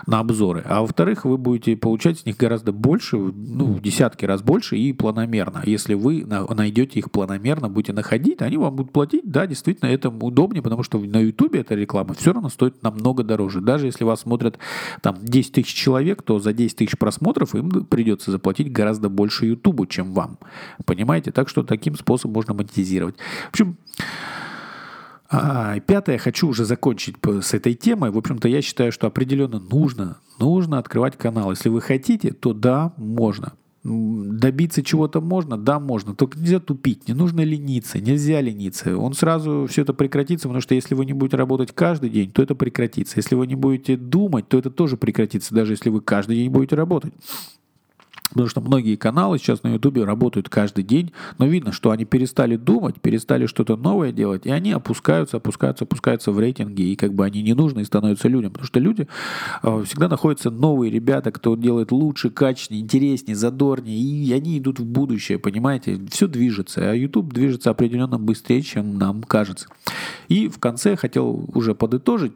на 0.07 0.20
обзоры. 0.20 0.64
А 0.66 0.81
во-вторых, 0.81 1.24
вы 1.24 1.38
будете 1.38 1.76
получать 1.76 2.20
с 2.20 2.26
них 2.26 2.37
гораздо 2.37 2.72
больше, 2.72 3.16
ну, 3.16 3.66
в 3.66 3.81
десятки 3.81 4.24
раз 4.24 4.42
больше 4.42 4.76
и 4.76 4.92
планомерно. 4.92 5.62
Если 5.64 5.94
вы 5.94 6.24
найдете 6.24 6.98
их 6.98 7.11
планомерно, 7.11 7.68
будете 7.68 7.92
находить, 7.92 8.42
они 8.42 8.57
вам 8.57 8.76
будут 8.76 8.92
платить. 8.92 9.22
Да, 9.24 9.46
действительно, 9.46 9.88
это 9.90 10.09
удобнее, 10.09 10.62
потому 10.62 10.83
что 10.83 10.98
на 10.98 11.20
YouTube 11.20 11.55
эта 11.55 11.74
реклама 11.74 12.14
все 12.14 12.33
равно 12.33 12.48
стоит 12.48 12.83
намного 12.83 13.22
дороже. 13.22 13.61
Даже 13.61 13.87
если 13.87 14.05
вас 14.05 14.20
смотрят 14.20 14.59
там 15.00 15.18
10 15.20 15.52
тысяч 15.52 15.74
человек, 15.74 16.22
то 16.22 16.38
за 16.38 16.52
10 16.52 16.76
тысяч 16.76 16.98
просмотров 16.98 17.55
им 17.55 17.70
придется 17.85 18.31
заплатить 18.31 18.72
гораздо 18.72 19.09
больше 19.09 19.46
YouTube, 19.46 19.88
чем 19.88 20.12
вам. 20.12 20.38
Понимаете? 20.85 21.33
Так 21.33 21.48
что 21.48 21.62
таким 21.62 21.96
способом 21.96 22.35
можно 22.35 22.55
монетизировать. 22.55 23.16
В 23.46 23.48
общем, 23.50 23.76
а, 25.33 25.81
пятое, 25.81 26.18
хочу 26.18 26.49
уже 26.49 26.66
закончить 26.66 27.16
с 27.25 27.55
этой 27.55 27.73
темой. 27.73 28.11
В 28.11 28.18
общем-то, 28.18 28.49
я 28.49 28.61
считаю, 28.61 28.92
что 28.92 29.07
определенно 29.07 29.59
нужно, 29.59 30.18
нужно 30.38 30.79
открывать 30.79 31.16
канал. 31.16 31.51
Если 31.51 31.71
вы 31.71 31.81
хотите, 31.81 32.33
то 32.33 32.53
да, 32.53 32.92
можно. 32.99 33.55
Добиться 33.83 34.83
чего-то 34.83 35.23
можно? 35.23 35.57
Да, 35.57 35.81
можно. 35.81 36.14
Только 36.14 36.38
нельзя 36.38 36.61
тупить, 36.61 37.09
не 37.09 37.14
нужно 37.14 37.40
лениться, 37.40 37.99
нельзя 37.99 38.42
лениться. 38.42 38.97
Он 38.97 39.14
сразу 39.14 39.66
все 39.71 39.83
это 39.83 39.95
прекратится, 39.95 40.49
потому 40.49 40.61
что 40.61 40.75
если 40.75 40.95
вы 40.95 41.07
не 41.07 41.14
будете 41.14 41.38
работать 41.38 41.73
каждый 41.73 42.11
день, 42.11 42.31
то 42.31 42.42
это 42.42 42.55
прекратится. 42.55 43.14
Если 43.16 43.35
вы 43.35 43.47
не 43.47 43.57
будете 43.57 43.97
думать, 43.97 44.49
то 44.49 44.59
это 44.59 44.71
тоже 44.71 44.99
прекратится, 44.99 45.55
даже 45.55 45.73
если 45.73 45.88
вы 45.88 46.03
каждый 46.03 46.37
день 46.37 46.51
будете 46.51 46.77
работать. 46.77 47.14
Потому 48.33 48.49
что 48.49 48.61
многие 48.61 48.97
каналы 48.97 49.38
сейчас 49.38 49.62
на 49.62 49.75
Ютубе 49.75 50.05
работают 50.05 50.49
каждый 50.49 50.85
день, 50.85 51.12
но 51.38 51.47
видно, 51.47 51.73
что 51.73 51.90
они 51.90 52.05
перестали 52.05 52.57
думать, 52.57 53.01
перестали 53.01 53.47
что-то 53.47 53.77
новое 53.77 54.11
делать, 54.11 54.47
и 54.47 54.51
они 54.51 54.73
опускаются, 54.73 55.37
опускаются, 55.37 55.85
опускаются 55.85 56.33
в 56.33 56.38
рейтинге, 56.38 56.85
и 56.85 56.97
как 56.97 57.12
бы 57.12 57.25
они 57.25 57.42
не 57.42 57.55
нужны 57.55 57.85
становятся 57.85 58.29
людям. 58.29 58.53
Потому 58.53 58.66
что 58.66 58.81
люди 58.81 59.07
э, 59.62 59.85
всегда 59.87 60.09
находятся 60.09 60.51
новые 60.51 60.90
ребята, 60.90 61.31
кто 61.31 61.57
делает 61.57 61.92
лучше, 61.92 62.31
качественнее, 62.31 62.83
интереснее, 62.83 63.37
задорнее, 63.37 63.99
и 63.99 64.33
они 64.33 64.59
идут 64.59 64.81
в 64.81 64.85
будущее, 64.85 65.38
понимаете? 65.38 66.01
Все 66.11 66.27
движется, 66.27 66.90
а 66.90 66.95
YouTube 66.95 67.33
движется 67.33 67.71
определенно 67.71 68.18
быстрее, 68.18 68.62
чем 68.62 68.99
нам 68.99 69.23
кажется. 69.23 69.68
И 70.29 70.49
в 70.49 70.59
конце 70.59 70.97
хотел 70.97 71.45
уже 71.55 71.75
подытожить, 71.75 72.33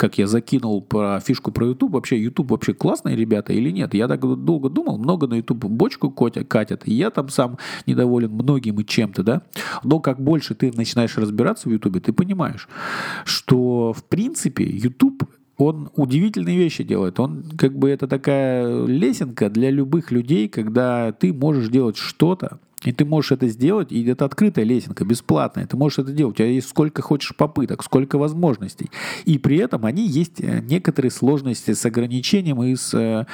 как 0.00 0.16
я 0.16 0.26
закинул 0.26 0.80
про 0.80 1.20
фишку 1.20 1.52
про 1.52 1.66
YouTube. 1.66 1.92
Вообще, 1.92 2.18
YouTube 2.18 2.50
вообще 2.50 2.72
классные 2.72 3.16
ребята 3.16 3.52
или 3.52 3.70
нет? 3.70 3.92
Я 3.92 4.08
так 4.08 4.20
долго 4.20 4.70
думал, 4.70 4.96
много 4.96 5.26
на 5.26 5.34
YouTube 5.34 5.66
бочку 5.66 6.10
катят, 6.10 6.88
и 6.88 6.94
я 6.94 7.10
там 7.10 7.28
сам 7.28 7.58
недоволен 7.84 8.30
многим 8.30 8.80
и 8.80 8.86
чем-то, 8.86 9.22
да. 9.22 9.42
Но 9.84 10.00
как 10.00 10.18
больше 10.18 10.54
ты 10.54 10.72
начинаешь 10.74 11.18
разбираться 11.18 11.68
в 11.68 11.72
YouTube, 11.72 12.02
ты 12.02 12.14
понимаешь, 12.14 12.66
что 13.26 13.92
в 13.92 14.02
принципе 14.04 14.64
YouTube 14.64 15.24
он 15.58 15.90
удивительные 15.94 16.56
вещи 16.56 16.82
делает. 16.82 17.20
Он 17.20 17.44
как 17.58 17.76
бы 17.76 17.90
это 17.90 18.08
такая 18.08 18.86
лесенка 18.86 19.50
для 19.50 19.68
любых 19.68 20.12
людей, 20.12 20.48
когда 20.48 21.12
ты 21.12 21.34
можешь 21.34 21.68
делать 21.68 21.98
что-то, 21.98 22.58
и 22.82 22.92
ты 22.92 23.04
можешь 23.04 23.32
это 23.32 23.48
сделать, 23.48 23.92
и 23.92 24.04
это 24.06 24.24
открытая 24.24 24.64
лесенка, 24.64 25.04
бесплатная. 25.04 25.66
Ты 25.66 25.76
можешь 25.76 25.98
это 25.98 26.12
делать. 26.12 26.34
У 26.34 26.38
тебя 26.38 26.48
есть 26.48 26.68
сколько 26.68 27.02
хочешь 27.02 27.34
попыток, 27.36 27.82
сколько 27.82 28.16
возможностей. 28.16 28.90
И 29.24 29.38
при 29.38 29.58
этом 29.58 29.84
они 29.84 30.06
есть 30.06 30.40
э, 30.40 30.60
некоторые 30.60 31.10
сложности 31.10 31.74
с 31.74 31.84
ограничением 31.84 32.62
и 32.62 32.74
с 32.74 32.94
э, 32.94 33.26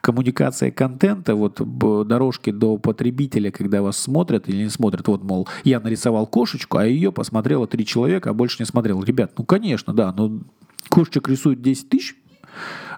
коммуникацией 0.00 0.72
контента, 0.72 1.34
вот 1.34 1.60
дорожки 2.06 2.50
до 2.50 2.78
потребителя, 2.78 3.50
когда 3.50 3.82
вас 3.82 3.98
смотрят 3.98 4.48
или 4.48 4.64
не 4.64 4.70
смотрят. 4.70 5.06
Вот, 5.08 5.22
мол, 5.22 5.48
я 5.64 5.80
нарисовал 5.80 6.26
кошечку, 6.26 6.78
а 6.78 6.86
ее 6.86 7.12
посмотрело 7.12 7.66
три 7.66 7.84
человека, 7.84 8.30
а 8.30 8.34
больше 8.34 8.56
не 8.60 8.66
смотрел. 8.66 9.02
Ребят, 9.02 9.32
ну, 9.36 9.44
конечно, 9.44 9.92
да, 9.92 10.12
но 10.12 10.40
Кошечек 10.88 11.28
рисует 11.28 11.62
10 11.62 11.88
тысяч, 11.88 12.16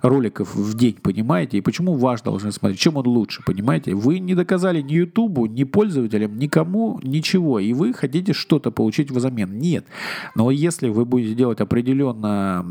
роликов 0.09 0.55
в 0.55 0.77
день, 0.77 0.97
понимаете? 1.03 1.59
И 1.59 1.61
почему 1.61 1.95
ваш 1.95 2.23
должен 2.23 2.53
смотреть? 2.53 2.81
Чем 2.81 2.97
он 2.97 3.07
лучше, 3.07 3.43
понимаете? 3.45 3.95
Вы 3.95 4.19
не 4.19 4.35
доказали 4.35 4.83
ни 4.83 4.95
Ютубу, 4.95 5.47
ни 5.47 5.65
пользователям, 5.65 6.39
никому 6.39 7.01
ничего, 7.03 7.59
и 7.59 7.73
вы 7.73 7.93
хотите 7.93 8.33
что-то 8.33 8.71
получить 8.71 9.11
взамен. 9.11 9.59
Нет. 9.59 9.87
Но 10.35 10.51
если 10.51 10.89
вы 10.89 11.05
будете 11.05 11.35
делать 11.35 11.61
определенно 11.61 12.67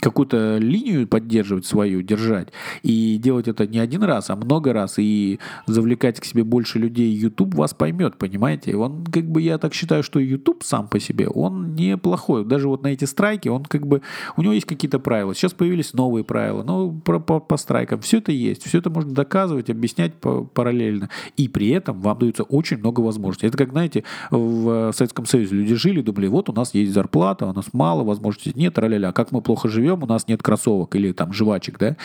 какую-то 0.00 0.58
линию 0.58 1.06
поддерживать 1.06 1.66
свою, 1.66 2.02
держать, 2.02 2.48
и 2.82 3.18
делать 3.18 3.48
это 3.48 3.66
не 3.66 3.78
один 3.78 4.02
раз, 4.02 4.30
а 4.30 4.36
много 4.36 4.72
раз, 4.72 4.94
и 4.98 5.38
завлекать 5.66 6.20
к 6.20 6.24
себе 6.24 6.44
больше 6.44 6.78
людей, 6.78 7.12
YouTube 7.14 7.54
вас 7.54 7.74
поймет, 7.74 8.16
понимаете? 8.18 8.76
Он, 8.76 9.04
как 9.04 9.24
бы, 9.24 9.42
я 9.42 9.58
так 9.58 9.74
считаю, 9.74 10.02
что 10.02 10.20
YouTube 10.20 10.62
сам 10.62 10.88
по 10.88 11.00
себе, 11.00 11.28
он 11.28 11.74
неплохой. 11.74 12.44
Даже 12.44 12.68
вот 12.68 12.82
на 12.82 12.88
эти 12.88 13.04
страйки, 13.04 13.48
он 13.48 13.64
как 13.64 13.86
бы, 13.86 14.02
у 14.36 14.42
него 14.42 14.52
есть 14.52 14.66
какие-то 14.66 14.98
правила. 14.98 15.34
Сейчас 15.34 15.52
появились 15.52 15.94
новые 15.94 16.24
правила, 16.24 16.62
но 16.62 16.90
по, 16.90 17.18
по, 17.18 17.40
по 17.40 17.56
страйкам 17.56 18.00
все 18.00 18.18
это 18.18 18.32
есть, 18.32 18.66
все 18.66 18.78
это 18.78 18.90
можно 18.90 19.12
доказывать, 19.12 19.70
объяснять 19.70 20.14
по, 20.14 20.44
параллельно. 20.44 21.08
И 21.36 21.48
при 21.48 21.68
этом 21.68 22.00
вам 22.00 22.18
дается 22.18 22.42
очень 22.42 22.78
много 22.78 23.00
возможностей. 23.00 23.46
Это 23.46 23.58
как, 23.58 23.70
знаете, 23.70 24.04
в 24.30 24.92
Советском 24.92 25.26
Союзе 25.26 25.54
люди 25.54 25.74
жили, 25.74 26.00
думали, 26.00 26.26
вот 26.26 26.48
у 26.48 26.52
нас 26.52 26.74
есть 26.74 26.92
зарплата, 26.92 27.46
у 27.46 27.52
нас 27.52 27.66
мало 27.72 28.04
возможностей, 28.04 28.52
нет, 28.54 28.78
ля-ля-ля, 28.78 29.12
как 29.12 29.32
мы 29.32 29.40
плохо 29.40 29.68
живем, 29.68 29.85
живем, 29.86 30.02
у 30.02 30.06
нас 30.06 30.28
нет 30.28 30.42
кроссовок 30.42 30.94
или 30.96 31.12
там 31.12 31.32
жвачек, 31.32 31.78
да? 31.78 31.96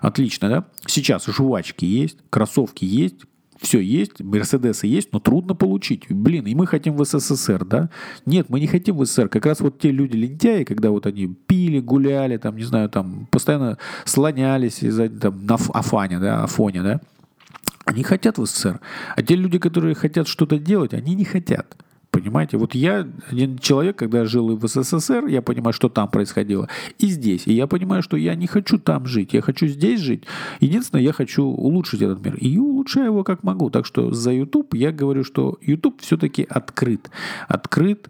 Отлично, 0.00 0.48
да? 0.48 0.64
Сейчас 0.86 1.26
жвачки 1.26 1.84
есть, 1.84 2.18
кроссовки 2.30 2.84
есть, 2.84 3.24
все 3.60 3.80
есть, 3.80 4.20
Мерседесы 4.20 4.86
есть, 4.86 5.12
но 5.12 5.20
трудно 5.20 5.54
получить. 5.54 6.06
Блин, 6.08 6.46
и 6.46 6.54
мы 6.54 6.66
хотим 6.66 6.96
в 6.96 7.04
СССР, 7.04 7.64
да? 7.64 7.90
Нет, 8.24 8.48
мы 8.48 8.58
не 8.58 8.66
хотим 8.66 8.96
в 8.96 9.04
СССР. 9.04 9.28
Как 9.28 9.44
раз 9.44 9.60
вот 9.60 9.78
те 9.78 9.90
люди 9.90 10.16
лентяи, 10.16 10.64
когда 10.64 10.90
вот 10.90 11.06
они 11.06 11.26
пили, 11.26 11.80
гуляли, 11.80 12.38
там, 12.38 12.56
не 12.56 12.64
знаю, 12.64 12.88
там, 12.88 13.26
постоянно 13.30 13.76
слонялись 14.04 14.82
там, 15.20 15.44
на 15.44 15.54
Афане, 15.54 16.18
да, 16.18 16.44
Афоне, 16.44 16.82
да? 16.82 17.00
Они 17.84 18.02
хотят 18.02 18.38
в 18.38 18.46
СССР. 18.46 18.80
А 19.16 19.22
те 19.22 19.34
люди, 19.34 19.58
которые 19.58 19.94
хотят 19.94 20.26
что-то 20.28 20.58
делать, 20.58 20.94
они 20.94 21.14
не 21.14 21.24
хотят. 21.24 21.76
Понимаете, 22.10 22.56
вот 22.56 22.74
я 22.74 23.06
один 23.30 23.58
человек, 23.58 23.96
когда 23.96 24.24
жил 24.24 24.56
в 24.56 24.66
СССР, 24.66 25.26
я 25.26 25.42
понимаю, 25.42 25.72
что 25.72 25.88
там 25.88 26.08
происходило, 26.08 26.68
и 26.98 27.06
здесь. 27.06 27.46
И 27.46 27.52
я 27.52 27.68
понимаю, 27.68 28.02
что 28.02 28.16
я 28.16 28.34
не 28.34 28.48
хочу 28.48 28.78
там 28.78 29.06
жить, 29.06 29.32
я 29.32 29.42
хочу 29.42 29.68
здесь 29.68 30.00
жить. 30.00 30.24
Единственное, 30.58 31.04
я 31.04 31.12
хочу 31.12 31.44
улучшить 31.44 32.02
этот 32.02 32.24
мир. 32.24 32.34
И 32.34 32.58
улучшаю 32.58 33.06
его 33.06 33.22
как 33.22 33.44
могу. 33.44 33.70
Так 33.70 33.86
что 33.86 34.12
за 34.12 34.32
YouTube 34.32 34.74
я 34.74 34.90
говорю, 34.90 35.22
что 35.22 35.58
YouTube 35.60 36.00
все-таки 36.00 36.44
открыт. 36.48 37.10
Открыт, 37.46 38.08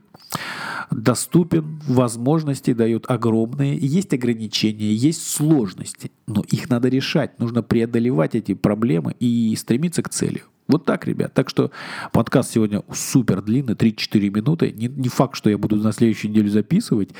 доступен, 0.90 1.80
возможности 1.86 2.72
дают 2.72 3.04
огромные, 3.08 3.76
есть 3.76 4.14
ограничения, 4.14 4.94
есть 4.94 5.28
сложности, 5.28 6.10
но 6.30 6.44
их 6.48 6.70
надо 6.70 6.88
решать, 6.88 7.38
нужно 7.38 7.62
преодолевать 7.62 8.34
эти 8.34 8.54
проблемы 8.54 9.14
и 9.18 9.54
стремиться 9.56 10.02
к 10.02 10.08
цели. 10.08 10.42
Вот 10.70 10.84
так, 10.84 11.04
ребят. 11.04 11.34
Так 11.34 11.48
что 11.48 11.72
подкаст 12.12 12.52
сегодня 12.52 12.84
супер 12.92 13.42
длинный, 13.42 13.74
3-4 13.74 14.30
минуты. 14.30 14.70
Не, 14.70 14.86
не 14.86 15.08
факт, 15.08 15.34
что 15.34 15.50
я 15.50 15.58
буду 15.58 15.74
на 15.74 15.90
следующую 15.90 16.30
неделю 16.30 16.48
записывать. 16.48 17.10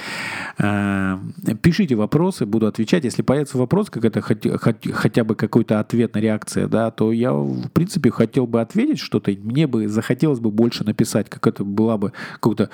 Э, 0.59 1.19
пишите 1.61 1.97
вопросы, 1.97 2.47
буду 2.47 2.69
отвечать. 2.69 3.03
Если 3.03 3.23
появится 3.23 3.59
вопрос, 3.59 3.91
как 3.91 4.05
это 4.05 4.21
хотя, 4.21 4.57
хотя 4.57 5.25
бы 5.25 5.35
какой-то 5.35 5.81
ответная 5.81 6.23
реакция, 6.23 6.69
да, 6.69 6.93
то 6.93 7.11
я, 7.11 7.33
в 7.33 7.71
принципе, 7.71 8.13
хотел 8.13 8.47
бы 8.47 8.61
ответить 8.61 9.01
что-то. 9.01 9.33
Мне 9.33 9.67
бы 9.67 9.89
захотелось 9.89 10.39
бы 10.39 10.53
больше 10.53 10.85
написать, 10.85 11.29
как 11.29 11.45
это 11.49 11.65
была 11.65 11.99
бы 11.99 12.13
какой-то 12.35 12.71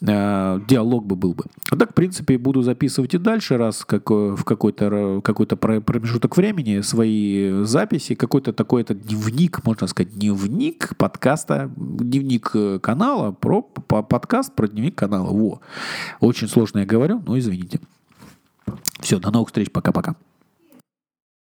э, 0.00 0.60
диалог 0.68 1.06
бы 1.06 1.14
был 1.14 1.34
бы. 1.34 1.44
А 1.70 1.76
так, 1.76 1.92
в 1.92 1.94
принципе, 1.94 2.38
буду 2.38 2.62
записывать 2.62 3.14
и 3.14 3.18
дальше, 3.18 3.56
раз 3.56 3.84
как, 3.84 4.10
в 4.10 4.42
какой-то 4.42 5.20
какой 5.22 5.46
промежуток 5.84 6.36
времени 6.36 6.80
свои 6.80 7.64
записи, 7.64 8.14
какой-то 8.14 8.52
такой 8.52 8.82
это 8.82 8.94
дневник, 8.94 9.64
можно 9.64 9.86
сказать, 9.86 10.12
дневник 10.14 10.96
подкаста, 10.96 11.70
дневник 11.76 12.50
э, 12.54 12.78
канала, 12.80 13.32
про 13.32 13.62
подкаст 13.62 14.54
про 14.54 14.68
дневник 14.68 14.94
канала. 14.94 15.30
Во. 15.30 15.60
Очень 16.20 16.48
сложно 16.48 16.80
я 16.80 16.86
говорю, 16.86 17.22
но 17.26 17.38
извините. 17.38 17.80
Все, 19.00 19.18
до 19.18 19.30
новых 19.30 19.48
встреч, 19.48 19.70
пока-пока. 19.70 20.16